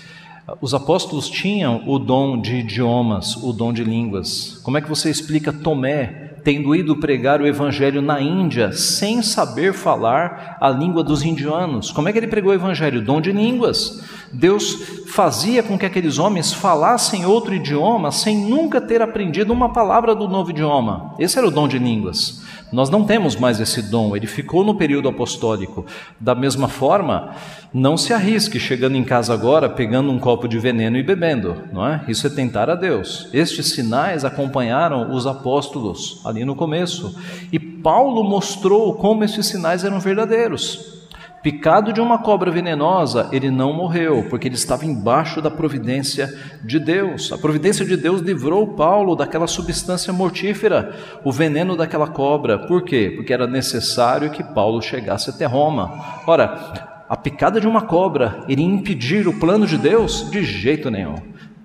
Os 0.61 0.73
apóstolos 0.73 1.29
tinham 1.29 1.83
o 1.85 1.99
dom 1.99 2.39
de 2.39 2.55
idiomas, 2.55 3.35
o 3.35 3.51
dom 3.51 3.73
de 3.73 3.83
línguas. 3.83 4.61
Como 4.63 4.77
é 4.77 4.81
que 4.81 4.89
você 4.89 5.09
explica 5.09 5.51
Tomé 5.51 6.28
tendo 6.43 6.75
ido 6.75 6.95
pregar 6.95 7.41
o 7.41 7.47
evangelho 7.47 8.01
na 8.01 8.21
Índia 8.21 8.71
sem 8.71 9.21
saber 9.21 9.73
falar 9.73 10.57
a 10.59 10.69
língua 10.69 11.03
dos 11.03 11.23
indianos? 11.23 11.91
Como 11.91 12.07
é 12.07 12.11
que 12.11 12.17
ele 12.17 12.27
pregou 12.27 12.51
o 12.51 12.55
evangelho? 12.55 13.01
Dom 13.01 13.21
de 13.21 13.31
línguas. 13.31 14.03
Deus 14.31 15.03
fazia 15.07 15.63
com 15.63 15.77
que 15.77 15.85
aqueles 15.85 16.19
homens 16.19 16.53
falassem 16.53 17.25
outro 17.25 17.53
idioma 17.53 18.11
sem 18.11 18.37
nunca 18.37 18.79
ter 18.79 19.01
aprendido 19.01 19.51
uma 19.51 19.73
palavra 19.73 20.13
do 20.13 20.27
novo 20.27 20.51
idioma. 20.51 21.15
Esse 21.17 21.37
era 21.37 21.47
o 21.47 21.51
dom 21.51 21.67
de 21.67 21.79
línguas. 21.79 22.41
Nós 22.71 22.89
não 22.89 23.03
temos 23.03 23.35
mais 23.35 23.59
esse 23.59 23.81
dom, 23.81 24.15
ele 24.15 24.27
ficou 24.27 24.63
no 24.63 24.75
período 24.75 25.09
apostólico. 25.09 25.85
Da 26.19 26.35
mesma 26.35 26.67
forma, 26.67 27.31
não 27.73 27.97
se 27.97 28.13
arrisque 28.13 28.59
chegando 28.59 28.95
em 28.95 29.03
casa 29.03 29.33
agora, 29.33 29.69
pegando 29.69 30.11
um 30.11 30.19
copo 30.19 30.47
de 30.47 30.57
veneno 30.57 30.97
e 30.97 31.03
bebendo, 31.03 31.55
não 31.71 31.85
é? 31.85 32.03
Isso 32.07 32.25
é 32.25 32.29
tentar 32.29 32.69
a 32.69 32.75
Deus. 32.75 33.29
Estes 33.31 33.67
sinais 33.69 34.25
acompanharam 34.25 35.13
os 35.13 35.27
apóstolos 35.27 36.21
ali 36.25 36.43
no 36.43 36.55
começo, 36.55 37.15
e 37.51 37.59
Paulo 37.59 38.23
mostrou 38.23 38.95
como 38.95 39.23
esses 39.23 39.45
sinais 39.45 39.83
eram 39.83 39.99
verdadeiros. 39.99 40.97
Picado 41.41 41.93
de 41.93 42.01
uma 42.01 42.17
cobra 42.17 42.51
venenosa, 42.51 43.29
ele 43.31 43.49
não 43.49 43.71
morreu, 43.71 44.25
porque 44.29 44.49
ele 44.49 44.55
estava 44.55 44.85
embaixo 44.85 45.41
da 45.41 45.49
providência 45.49 46.37
de 46.65 46.77
Deus. 46.79 47.31
A 47.31 47.37
providência 47.37 47.85
de 47.85 47.95
Deus 47.95 48.19
livrou 48.19 48.67
Paulo 48.67 49.15
daquela 49.15 49.47
substância 49.47 50.11
mortífera, 50.11 50.93
o 51.23 51.31
veneno 51.31 51.77
daquela 51.77 52.07
cobra. 52.07 52.59
Por 52.59 52.83
quê? 52.83 53.13
Porque 53.15 53.33
era 53.33 53.47
necessário 53.47 54.31
que 54.31 54.43
Paulo 54.43 54.81
chegasse 54.81 55.29
até 55.29 55.45
Roma. 55.45 56.21
Ora, 56.27 56.98
a 57.09 57.17
picada 57.17 57.59
de 57.59 57.67
uma 57.67 57.81
cobra 57.81 58.45
iria 58.47 58.63
impedir 58.63 59.27
o 59.27 59.39
plano 59.39 59.65
de 59.65 59.79
Deus? 59.79 60.29
De 60.29 60.43
jeito 60.43 60.91
nenhum. 60.91 61.15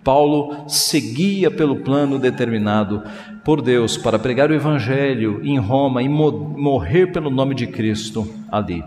Paulo 0.03 0.67
seguia 0.67 1.51
pelo 1.51 1.77
plano 1.77 2.19
determinado 2.19 3.03
por 3.45 3.61
Deus 3.61 3.99
para 3.99 4.19
pregar 4.19 4.51
o 4.51 4.55
Evangelho 4.55 5.43
em 5.45 5.59
Roma 5.59 6.03
e 6.03 6.09
morrer 6.09 7.09
pelo 7.09 7.29
nome 7.29 7.55
de 7.55 7.67
Cristo 7.67 8.27
ali. 8.51 8.83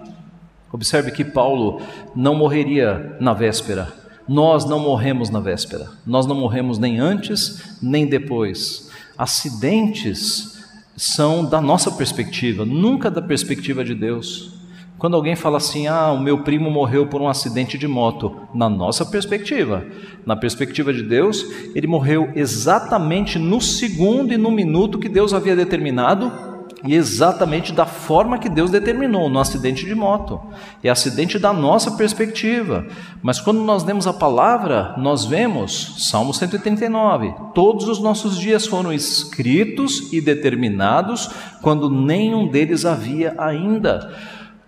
Observe 0.72 1.12
que 1.12 1.24
Paulo 1.24 1.80
não 2.16 2.34
morreria 2.34 3.16
na 3.20 3.34
véspera. 3.34 3.94
Nós 4.28 4.66
não 4.66 4.80
morremos 4.80 5.30
na 5.30 5.40
véspera. 5.40 5.88
Nós 6.06 6.26
não 6.26 6.36
morremos 6.36 6.80
nem 6.80 7.00
antes 7.00 7.78
nem 7.82 8.08
depois. 8.08 8.90
Acidentes 9.16 10.66
são 10.96 11.46
da 11.46 11.62
nossa 11.62 11.92
perspectiva, 11.92 12.66
nunca 12.66 13.12
da 13.12 13.22
perspectiva 13.22 13.84
de 13.84 13.94
Deus. 13.94 14.57
Quando 14.98 15.16
alguém 15.16 15.36
fala 15.36 15.58
assim, 15.58 15.86
ah, 15.86 16.12
o 16.12 16.20
meu 16.20 16.40
primo 16.40 16.72
morreu 16.72 17.06
por 17.06 17.22
um 17.22 17.28
acidente 17.28 17.78
de 17.78 17.88
moto, 17.88 18.36
na 18.54 18.68
nossa 18.68 19.06
perspectiva, 19.06 19.86
na 20.26 20.36
perspectiva 20.36 20.92
de 20.92 21.04
Deus, 21.04 21.46
ele 21.76 21.86
morreu 21.86 22.32
exatamente 22.36 23.38
no 23.38 23.62
segundo 23.62 24.34
e 24.34 24.38
no 24.38 24.50
minuto 24.50 24.98
que 24.98 25.08
Deus 25.08 25.34
havia 25.34 25.56
determinado 25.56 26.32
e 26.84 26.94
exatamente 26.94 27.74
da 27.74 27.86
forma 27.86 28.38
que 28.38 28.50
Deus 28.50 28.70
determinou, 28.70 29.30
no 29.30 29.40
acidente 29.40 29.86
de 29.86 29.96
moto. 29.96 30.40
É 30.84 30.90
acidente 30.90 31.40
da 31.40 31.52
nossa 31.52 31.92
perspectiva. 31.92 32.86
Mas 33.22 33.40
quando 33.40 33.62
nós 33.62 33.84
lemos 33.84 34.08
a 34.08 34.14
palavra, 34.14 34.94
nós 34.98 35.26
vemos, 35.26 35.96
Salmo 36.10 36.34
139, 36.34 37.34
todos 37.54 37.88
os 37.88 38.00
nossos 38.00 38.38
dias 38.38 38.68
foram 38.68 38.94
escritos 38.94 40.12
e 40.14 40.22
determinados 40.22 41.30
quando 41.62 41.90
nenhum 41.90 42.48
deles 42.48 42.86
havia 42.86 43.34
ainda. 43.38 44.16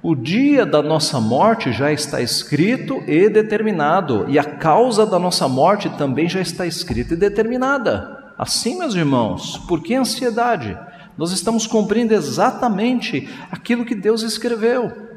O 0.02 0.16
dia 0.16 0.66
da 0.66 0.82
nossa 0.82 1.20
morte 1.20 1.74
já 1.74 1.92
está 1.92 2.22
escrito 2.22 3.04
e 3.06 3.28
determinado, 3.28 4.26
e 4.30 4.40
a 4.40 4.46
causa 4.46 5.06
da 5.06 5.20
nossa 5.20 5.46
morte 5.46 5.90
também 5.90 6.30
já 6.30 6.40
está 6.40 6.66
escrita 6.66 7.16
e 7.16 7.18
determinada. 7.18 8.34
Assim, 8.38 8.78
meus 8.78 8.96
irmãos, 8.96 9.58
por 9.68 9.84
que 9.84 9.94
ansiedade? 9.94 10.78
Nós 11.18 11.32
estamos 11.32 11.68
cumprindo 11.68 12.14
exatamente 12.14 13.28
aquilo 13.52 13.84
que 13.84 13.94
Deus 13.94 14.22
escreveu. 14.22 15.09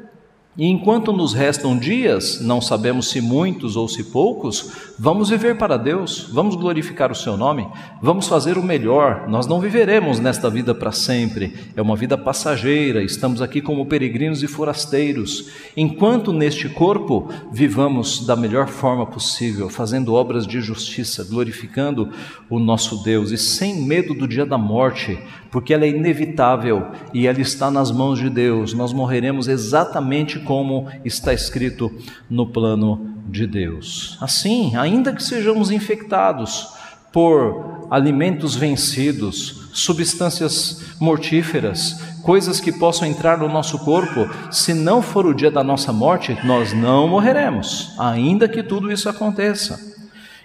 E 0.55 0.67
enquanto 0.67 1.11
nos 1.11 1.33
restam 1.33 1.75
dias, 1.75 2.39
não 2.39 2.61
sabemos 2.61 3.09
se 3.09 3.19
muitos 3.19 3.75
ou 3.75 3.87
se 3.89 4.03
poucos, 4.03 4.93
vamos 4.99 5.31
viver 5.31 5.57
para 5.57 5.77
Deus, 5.77 6.29
vamos 6.31 6.55
glorificar 6.55 7.11
o 7.11 7.15
Seu 7.15 7.35
nome, 7.35 7.67
vamos 7.99 8.27
fazer 8.27 8.55
o 8.55 8.61
melhor. 8.61 9.27
Nós 9.27 9.47
não 9.47 9.59
viveremos 9.59 10.19
nesta 10.19 10.51
vida 10.51 10.75
para 10.75 10.91
sempre, 10.91 11.55
é 11.75 11.81
uma 11.81 11.95
vida 11.95 12.15
passageira, 12.15 13.01
estamos 13.01 13.41
aqui 13.41 13.61
como 13.61 13.87
peregrinos 13.87 14.43
e 14.43 14.47
forasteiros. 14.47 15.49
Enquanto 15.75 16.31
neste 16.31 16.69
corpo, 16.69 17.29
vivamos 17.51 18.23
da 18.23 18.35
melhor 18.35 18.67
forma 18.67 19.07
possível, 19.07 19.71
fazendo 19.71 20.13
obras 20.13 20.45
de 20.45 20.61
justiça, 20.61 21.23
glorificando 21.23 22.11
o 22.47 22.59
nosso 22.59 23.03
Deus 23.03 23.31
e 23.31 23.39
sem 23.39 23.81
medo 23.81 24.13
do 24.13 24.27
dia 24.27 24.45
da 24.45 24.59
morte, 24.59 25.17
porque 25.53 25.71
ela 25.71 25.85
é 25.85 25.89
inevitável 25.89 26.87
e 27.13 27.27
ela 27.27 27.39
está 27.39 27.69
nas 27.69 27.91
mãos 27.91 28.17
de 28.17 28.27
Deus. 28.27 28.73
Nós 28.73 28.91
morreremos 28.91 29.47
exatamente 29.47 30.39
como 30.39 30.87
está 31.05 31.31
escrito 31.31 31.91
no 32.27 32.47
plano 32.47 33.13
de 33.27 33.45
Deus. 33.45 34.17
Assim, 34.19 34.75
ainda 34.75 35.13
que 35.13 35.21
sejamos 35.21 35.69
infectados 35.69 36.73
por 37.11 37.85
alimentos 37.91 38.55
vencidos, 38.55 39.69
substâncias 39.73 40.95
mortíferas, 40.99 42.01
coisas 42.23 42.59
que 42.59 42.71
possam 42.71 43.07
entrar 43.07 43.37
no 43.37 43.47
nosso 43.47 43.77
corpo, 43.77 44.27
se 44.51 44.73
não 44.73 45.03
for 45.03 45.27
o 45.27 45.35
dia 45.35 45.51
da 45.51 45.63
nossa 45.63 45.93
morte, 45.93 46.35
nós 46.43 46.73
não 46.73 47.07
morreremos, 47.07 47.93
ainda 47.99 48.49
que 48.49 48.63
tudo 48.63 48.91
isso 48.91 49.07
aconteça. 49.07 49.79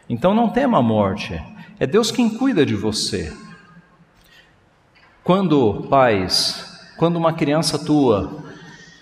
Então 0.06 0.34
não 0.34 0.50
tema 0.50 0.76
a 0.76 0.82
morte, 0.82 1.42
é 1.80 1.86
Deus 1.86 2.10
quem 2.10 2.28
cuida 2.28 2.66
de 2.66 2.74
você. 2.74 3.32
Quando, 5.28 5.86
pais, 5.90 6.94
quando 6.96 7.16
uma 7.16 7.34
criança 7.34 7.78
tua 7.78 8.44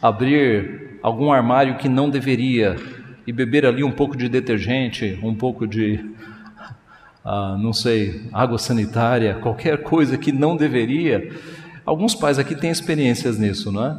abrir 0.03 0.99
algum 1.01 1.31
armário 1.31 1.77
que 1.77 1.89
não 1.89 2.11
deveria 2.11 2.75
e 3.25 3.33
beber 3.33 3.65
ali 3.65 3.85
um 3.85 3.93
pouco 3.93 4.17
de 4.17 4.29
detergente, 4.29 5.21
um 5.23 5.37
pouco 5.37 5.69
de, 5.69 6.05
ah, 7.25 7.57
não 7.61 7.73
sei, 7.73 8.29
água 8.33 8.59
sanitária, 8.59 9.37
qualquer 9.37 9.85
coisa 9.85 10.19
que 10.19 10.33
não 10.33 10.57
deveria, 10.57 11.33
alguns 11.85 12.13
pais 12.13 12.41
aqui 12.41 12.57
têm 12.57 12.73
experiências 12.73 13.39
nisso, 13.39 13.71
não 13.71 13.87
é? 13.87 13.97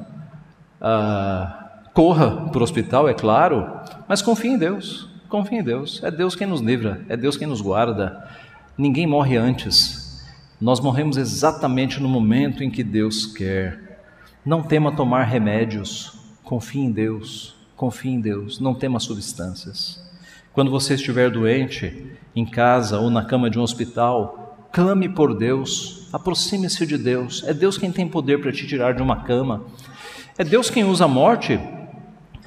Ah, 0.81 1.79
corra 1.93 2.49
para 2.49 2.59
o 2.59 2.63
hospital, 2.63 3.07
é 3.07 3.13
claro, 3.13 3.71
mas 4.05 4.21
confie 4.21 4.49
em 4.49 4.57
Deus, 4.57 5.07
confie 5.29 5.59
em 5.59 5.63
Deus, 5.63 6.03
é 6.03 6.11
Deus 6.11 6.35
quem 6.35 6.45
nos 6.45 6.59
livra, 6.59 6.99
é 7.07 7.15
Deus 7.15 7.37
quem 7.37 7.47
nos 7.47 7.61
guarda, 7.61 8.21
ninguém 8.77 9.07
morre 9.07 9.37
antes, 9.37 10.07
nós 10.60 10.80
morremos 10.80 11.17
exatamente 11.17 12.00
no 12.00 12.10
momento 12.10 12.63
em 12.63 12.72
que 12.72 12.84
Deus 12.84 13.26
quer. 13.26 14.00
Não 14.43 14.63
tema 14.63 14.91
tomar 14.91 15.24
remédios, 15.24 16.13
confie 16.43 16.80
em 16.80 16.91
Deus, 16.91 17.56
confie 17.76 18.10
em 18.10 18.20
Deus, 18.20 18.60
não 18.60 18.74
tema 18.74 19.00
substâncias. 19.00 20.04
Quando 20.54 20.72
você 20.72 20.96
estiver 20.96 21.30
doente, 21.30 22.08
em 22.36 22.46
casa 22.46 23.00
ou 23.00 23.12
na 23.12 23.24
cama 23.24 23.50
de 23.50 23.60
um 23.60 23.62
hospital, 23.62 24.67
clame 24.72 25.08
por 25.08 25.36
Deus, 25.36 26.10
aproxime-se 26.12 26.86
de 26.88 26.98
Deus. 26.98 27.43
É 27.46 27.54
Deus 27.54 27.78
quem 27.78 27.91
tem 27.91 28.08
poder 28.08 28.41
para 28.41 28.52
te 28.52 28.65
tirar 28.65 28.93
de 28.93 29.02
uma 29.04 29.17
cama. 29.17 29.65
É 30.38 30.43
Deus 30.43 30.70
quem 30.72 30.84
usa 30.84 31.06
a 31.06 31.08
morte 31.08 31.60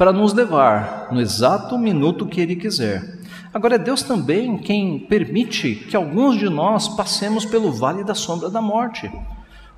para 0.01 0.15
nos 0.15 0.33
levar 0.33 1.09
no 1.13 1.21
exato 1.21 1.79
minuto 1.79 2.25
que 2.25 2.41
Ele 2.41 2.57
quiser. 2.57 3.19
Agora, 3.53 3.75
é 3.75 3.79
Deus 3.79 4.03
também 4.03 4.57
quem 4.57 4.99
permite 4.99 5.75
que 5.75 5.95
alguns 5.95 6.39
de 6.39 6.49
nós 6.49 6.89
passemos 6.89 7.45
pelo 7.45 7.71
vale 7.71 8.03
da 8.03 8.15
sombra 8.15 8.49
da 8.49 8.63
morte. 8.63 9.13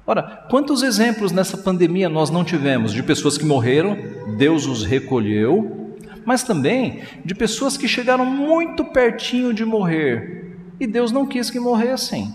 Ora, 0.06 0.46
quantos 0.48 0.84
exemplos 0.84 1.32
nessa 1.32 1.56
pandemia 1.56 2.08
nós 2.08 2.30
não 2.30 2.44
tivemos 2.44 2.92
de 2.92 3.02
pessoas 3.02 3.36
que 3.36 3.44
morreram, 3.44 3.98
Deus 4.38 4.64
os 4.64 4.84
recolheu, 4.84 5.96
mas 6.24 6.44
também 6.44 7.02
de 7.24 7.34
pessoas 7.34 7.76
que 7.76 7.88
chegaram 7.88 8.24
muito 8.24 8.84
pertinho 8.84 9.52
de 9.52 9.64
morrer 9.64 10.56
e 10.78 10.86
Deus 10.86 11.10
não 11.10 11.26
quis 11.26 11.50
que 11.50 11.58
morressem. 11.58 12.32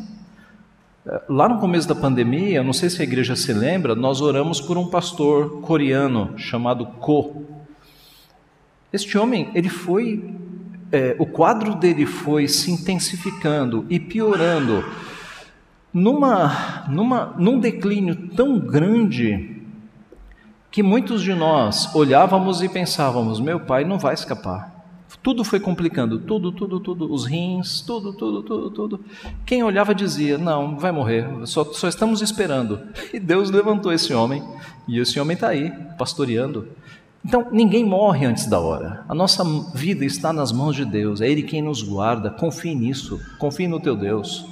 Lá 1.29 1.47
no 1.47 1.61
começo 1.61 1.87
da 1.87 1.95
pandemia, 1.95 2.61
não 2.61 2.73
sei 2.73 2.89
se 2.89 3.01
a 3.01 3.05
igreja 3.05 3.33
se 3.33 3.53
lembra, 3.53 3.95
nós 3.95 4.19
oramos 4.19 4.59
por 4.59 4.77
um 4.77 4.89
pastor 4.89 5.61
coreano 5.61 6.37
chamado 6.37 6.85
Ko. 6.99 7.56
Este 8.91 9.17
homem, 9.17 9.49
ele 9.53 9.69
foi 9.69 10.33
é, 10.91 11.15
o 11.19 11.25
quadro 11.25 11.75
dele 11.75 12.05
foi 12.05 12.47
se 12.47 12.71
intensificando 12.71 13.85
e 13.89 13.99
piorando 13.99 14.83
numa, 15.93 16.85
numa, 16.87 17.33
num 17.37 17.59
declínio 17.59 18.29
tão 18.29 18.59
grande 18.59 19.61
que 20.69 20.83
muitos 20.83 21.21
de 21.21 21.33
nós 21.33 21.93
olhávamos 21.95 22.61
e 22.61 22.69
pensávamos: 22.69 23.39
meu 23.39 23.59
pai 23.59 23.83
não 23.83 23.97
vai 23.97 24.13
escapar. 24.13 24.75
Tudo 25.23 25.43
foi 25.43 25.59
complicando, 25.59 26.19
tudo, 26.19 26.51
tudo, 26.51 26.79
tudo, 26.79 27.11
os 27.11 27.25
rins, 27.25 27.81
tudo, 27.81 28.13
tudo, 28.13 28.43
tudo, 28.43 28.69
tudo. 28.69 29.05
Quem 29.45 29.63
olhava 29.63 29.95
dizia: 29.95 30.37
não, 30.37 30.77
vai 30.77 30.91
morrer, 30.91 31.27
só, 31.45 31.65
só 31.65 31.87
estamos 31.87 32.21
esperando. 32.21 32.79
E 33.13 33.19
Deus 33.19 33.49
levantou 33.49 33.91
esse 33.91 34.13
homem, 34.13 34.43
e 34.87 34.99
esse 34.99 35.19
homem 35.19 35.33
está 35.33 35.49
aí, 35.49 35.71
pastoreando. 35.97 36.67
Então, 37.27 37.45
ninguém 37.51 37.83
morre 37.83 38.25
antes 38.25 38.45
da 38.45 38.57
hora. 38.57 39.03
A 39.09 39.13
nossa 39.13 39.43
vida 39.75 40.05
está 40.05 40.31
nas 40.31 40.53
mãos 40.53 40.77
de 40.77 40.85
Deus. 40.85 41.19
É 41.19 41.29
Ele 41.29 41.43
quem 41.43 41.61
nos 41.61 41.83
guarda. 41.83 42.29
Confie 42.29 42.73
nisso. 42.73 43.19
Confie 43.37 43.67
no 43.67 43.81
teu 43.81 43.97
Deus. 43.97 44.45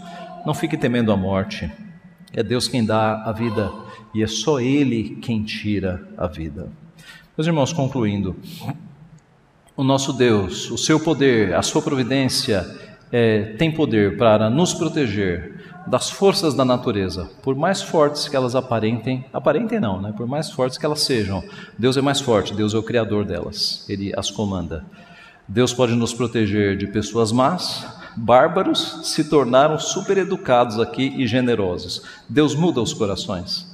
Não 0.45 0.53
fique 0.53 0.75
temendo 0.75 1.09
a 1.09 1.15
morte. 1.15 1.71
É 2.33 2.43
Deus 2.43 2.67
quem 2.67 2.85
dá 2.85 3.23
a 3.23 3.31
vida 3.31 3.71
e 4.13 4.21
é 4.21 4.27
só 4.27 4.59
Ele 4.59 5.15
quem 5.21 5.41
tira 5.41 6.05
a 6.17 6.27
vida. 6.27 6.67
Meus 7.37 7.47
irmãos, 7.47 7.71
concluindo, 7.71 8.35
o 9.77 9.81
nosso 9.81 10.11
Deus, 10.11 10.69
o 10.69 10.77
seu 10.77 10.99
poder, 10.99 11.55
a 11.55 11.61
sua 11.61 11.81
providência 11.81 12.65
é, 13.09 13.53
tem 13.57 13.71
poder 13.71 14.17
para 14.17 14.49
nos 14.49 14.73
proteger 14.73 15.54
das 15.87 16.09
forças 16.09 16.53
da 16.53 16.65
natureza, 16.65 17.29
por 17.41 17.55
mais 17.55 17.81
fortes 17.81 18.27
que 18.27 18.35
elas 18.35 18.55
aparentem, 18.55 19.25
aparentem 19.31 19.79
não, 19.79 20.01
né? 20.01 20.13
Por 20.15 20.27
mais 20.27 20.49
fortes 20.49 20.77
que 20.77 20.85
elas 20.85 21.01
sejam, 21.01 21.43
Deus 21.77 21.95
é 21.95 22.01
mais 22.01 22.19
forte, 22.19 22.53
Deus 22.53 22.73
é 22.73 22.77
o 22.77 22.83
criador 22.83 23.25
delas, 23.25 23.85
ele 23.87 24.11
as 24.17 24.31
comanda. 24.31 24.85
Deus 25.47 25.73
pode 25.73 25.93
nos 25.93 26.13
proteger 26.13 26.75
de 26.75 26.87
pessoas 26.87 27.31
más, 27.31 27.85
bárbaros 28.15 29.01
se 29.03 29.25
tornaram 29.25 29.77
super 29.77 30.17
educados 30.17 30.79
aqui 30.79 31.13
e 31.17 31.27
generosos. 31.27 32.01
Deus 32.27 32.55
muda 32.55 32.81
os 32.81 32.93
corações. 32.93 33.73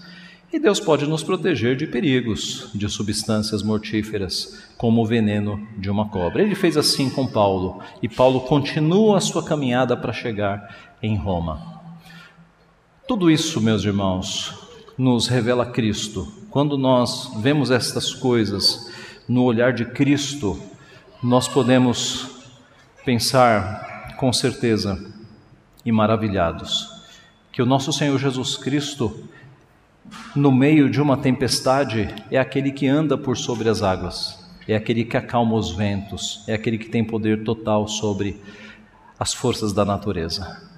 E 0.52 0.60
Deus 0.60 0.82
pode 0.82 1.08
nos 1.08 1.24
proteger 1.24 1.78
de 1.78 1.88
perigos, 1.88 2.70
de 2.76 2.90
substâncias 2.90 3.64
mortíferas, 3.64 4.62
como 4.78 5.02
o 5.02 5.06
veneno 5.06 5.66
de 5.78 5.90
uma 5.90 6.10
cobra. 6.10 6.42
Ele 6.42 6.56
fez 6.56 6.76
assim 6.76 7.10
com 7.10 7.26
Paulo, 7.26 7.80
e 8.04 8.10
Paulo 8.10 8.42
continua 8.42 9.18
a 9.18 9.22
sua 9.22 9.46
caminhada 9.46 9.96
para 9.96 10.12
chegar 10.12 10.76
em 11.02 11.16
Roma. 11.16 11.81
Tudo 13.12 13.30
isso, 13.30 13.60
meus 13.60 13.84
irmãos, 13.84 14.54
nos 14.98 15.28
revela 15.28 15.66
Cristo. 15.66 16.32
Quando 16.50 16.78
nós 16.78 17.30
vemos 17.42 17.70
estas 17.70 18.14
coisas 18.14 18.90
no 19.28 19.44
olhar 19.44 19.74
de 19.74 19.84
Cristo, 19.84 20.58
nós 21.22 21.46
podemos 21.46 22.42
pensar 23.04 24.16
com 24.16 24.32
certeza 24.32 25.14
e 25.86 25.92
maravilhados 25.92 26.88
que 27.52 27.62
o 27.62 27.66
nosso 27.66 27.92
Senhor 27.92 28.18
Jesus 28.18 28.56
Cristo 28.56 29.26
no 30.34 30.50
meio 30.50 30.90
de 30.90 31.02
uma 31.02 31.18
tempestade 31.18 32.16
é 32.32 32.40
aquele 32.40 32.72
que 32.72 32.88
anda 32.88 33.18
por 33.18 33.36
sobre 33.36 33.68
as 33.68 33.84
águas, 33.84 34.40
é 34.66 34.74
aquele 34.74 35.04
que 35.04 35.18
acalma 35.18 35.56
os 35.56 35.70
ventos, 35.70 36.46
é 36.48 36.54
aquele 36.54 36.78
que 36.78 36.88
tem 36.88 37.04
poder 37.04 37.44
total 37.44 37.90
sobre 37.90 38.40
as 39.20 39.34
forças 39.34 39.74
da 39.74 39.84
natureza. 39.84 40.71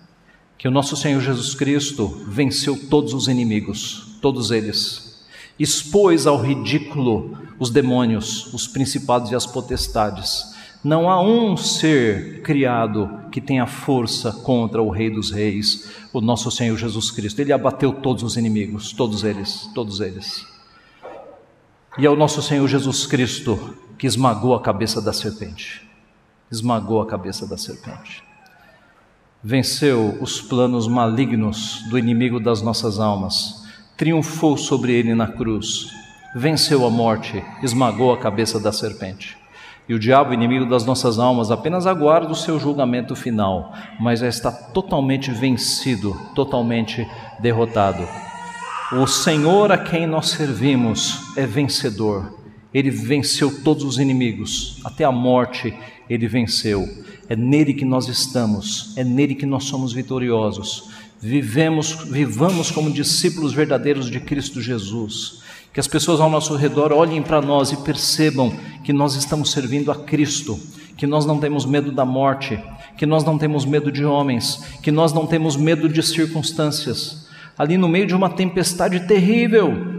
Que 0.63 0.67
o 0.69 0.71
nosso 0.71 0.95
Senhor 0.95 1.19
Jesus 1.19 1.54
Cristo 1.54 2.08
venceu 2.26 2.88
todos 2.89 3.13
os 3.13 3.28
inimigos, 3.28 4.17
todos 4.21 4.49
eles, 4.49 5.21
expôs 5.60 6.26
ao 6.26 6.41
ridículo 6.41 7.38
os 7.60 7.69
demônios, 7.69 8.54
os 8.54 8.65
principados 8.65 9.30
e 9.30 9.36
as 9.36 9.45
potestades 9.45 10.56
não 10.82 11.10
há 11.10 11.21
um 11.21 11.58
ser 11.58 12.41
criado 12.43 13.28
que 13.30 13.41
tenha 13.41 13.67
força 13.67 14.32
contra 14.32 14.82
o 14.82 14.89
Rei 14.89 15.10
dos 15.10 15.32
Reis, 15.32 15.91
o 16.13 16.21
nosso 16.21 16.49
Senhor 16.49 16.78
Jesus 16.78 17.12
Cristo. 17.12 17.41
Ele 17.41 17.52
abateu 17.52 17.91
todos 17.91 18.23
os 18.23 18.38
inimigos, 18.38 18.93
todos 18.93 19.26
eles, 19.26 19.69
todos 19.76 19.99
eles. 19.99 20.47
E 21.97 22.06
é 22.06 22.10
o 22.10 22.15
nosso 22.15 22.41
Senhor 22.41 22.69
Jesus 22.69 23.06
Cristo 23.06 23.76
que 23.97 24.08
esmagou 24.08 24.56
a 24.56 24.62
cabeça 24.62 25.02
da 25.02 25.12
serpente. 25.12 25.86
Esmagou 26.49 27.02
a 27.02 27.06
cabeça 27.06 27.45
da 27.45 27.58
serpente. 27.58 28.23
Venceu 29.46 30.18
os 30.22 30.40
planos 30.40 30.88
malignos 30.88 31.84
do 31.90 32.00
inimigo 32.00 32.40
das 32.40 32.62
nossas 32.62 32.98
almas. 32.98 33.62
Triunfou 33.98 34.56
sobre 34.56 34.94
ele 34.94 35.14
na 35.14 35.28
cruz. 35.28 35.92
Venceu 36.34 36.86
a 36.86 36.90
morte, 36.90 37.44
esmagou 37.62 38.14
a 38.14 38.18
cabeça 38.18 38.58
da 38.58 38.72
serpente. 38.72 39.38
E 39.88 39.94
o 39.94 40.00
diabo, 40.00 40.34
inimigo 40.34 40.66
das 40.66 40.86
nossas 40.86 41.20
almas, 41.20 41.52
apenas 41.52 41.86
aguarda 41.86 42.32
o 42.32 42.36
seu 42.36 42.58
julgamento 42.58 43.18
final, 43.18 43.74
mas 44.00 44.22
já 44.22 44.30
está 44.30 44.50
totalmente 44.50 45.30
vencido, 45.30 46.18
totalmente 46.34 47.06
derrotado. 47.42 48.08
O 48.94 49.06
Senhor 49.06 49.74
a 49.74 49.78
quem 49.78 50.08
nós 50.08 50.30
servimos 50.30 51.36
é 51.36 51.46
vencedor. 51.46 52.43
Ele 52.74 52.90
venceu 52.90 53.64
todos 53.64 53.84
os 53.84 54.00
inimigos, 54.00 54.80
até 54.84 55.04
a 55.04 55.12
morte 55.12 55.74
ele 56.10 56.28
venceu. 56.28 56.88
É 57.30 57.36
nele 57.36 57.74
que 57.74 57.86
nós 57.86 58.08
estamos, 58.08 58.94
é 58.98 59.04
nele 59.04 59.36
que 59.36 59.46
nós 59.46 59.66
somos 59.66 59.94
vitoriosos. 59.94 60.90
Vivemos, 61.22 62.06
vivamos 62.10 62.72
como 62.72 62.92
discípulos 62.92 63.54
verdadeiros 63.54 64.10
de 64.10 64.20
Cristo 64.20 64.62
Jesus 64.62 65.44
que 65.74 65.80
as 65.80 65.88
pessoas 65.88 66.22
ao 66.22 66.30
nosso 66.30 66.56
redor 66.56 66.94
olhem 66.94 67.22
para 67.24 67.42
nós 67.42 67.72
e 67.72 67.78
percebam 67.78 68.54
que 68.84 68.94
nós 68.94 69.16
estamos 69.16 69.52
servindo 69.52 69.92
a 69.92 69.96
Cristo, 69.96 70.60
que 70.96 71.08
nós 71.08 71.26
não 71.26 71.40
temos 71.40 71.66
medo 71.66 71.92
da 71.92 72.06
morte, 72.06 72.60
que 72.96 73.08
nós 73.08 73.24
não 73.24 73.40
temos 73.40 73.66
medo 73.66 73.92
de 73.92 74.06
homens, 74.06 74.64
que 74.84 74.92
nós 74.92 75.12
não 75.12 75.26
temos 75.26 75.58
medo 75.58 75.90
de 75.90 76.04
circunstâncias. 76.04 77.28
Ali 77.58 77.76
no 77.76 77.90
meio 77.90 78.06
de 78.06 78.14
uma 78.14 78.30
tempestade 78.30 79.08
terrível, 79.08 79.93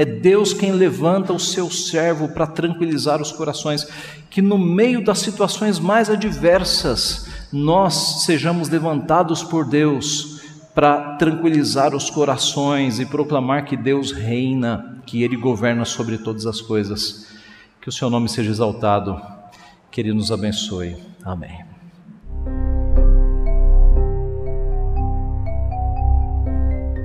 é 0.00 0.04
Deus 0.06 0.54
quem 0.54 0.72
levanta 0.72 1.30
o 1.30 1.38
seu 1.38 1.70
servo 1.70 2.26
para 2.30 2.46
tranquilizar 2.46 3.20
os 3.20 3.30
corações, 3.30 3.86
que 4.30 4.40
no 4.40 4.56
meio 4.56 5.04
das 5.04 5.18
situações 5.18 5.78
mais 5.78 6.08
adversas, 6.08 7.28
nós 7.52 8.24
sejamos 8.24 8.70
levantados 8.70 9.42
por 9.42 9.66
Deus 9.66 10.40
para 10.74 11.16
tranquilizar 11.16 11.94
os 11.94 12.08
corações 12.08 12.98
e 12.98 13.04
proclamar 13.04 13.66
que 13.66 13.76
Deus 13.76 14.10
reina 14.10 15.02
que 15.04 15.22
Ele 15.22 15.36
governa 15.36 15.84
sobre 15.84 16.16
todas 16.16 16.46
as 16.46 16.62
coisas. 16.62 17.26
Que 17.78 17.90
o 17.90 17.92
Seu 17.92 18.08
nome 18.08 18.30
seja 18.30 18.50
exaltado, 18.50 19.20
que 19.90 20.00
Ele 20.00 20.14
nos 20.14 20.32
abençoe. 20.32 20.96
Amém. 21.22 21.79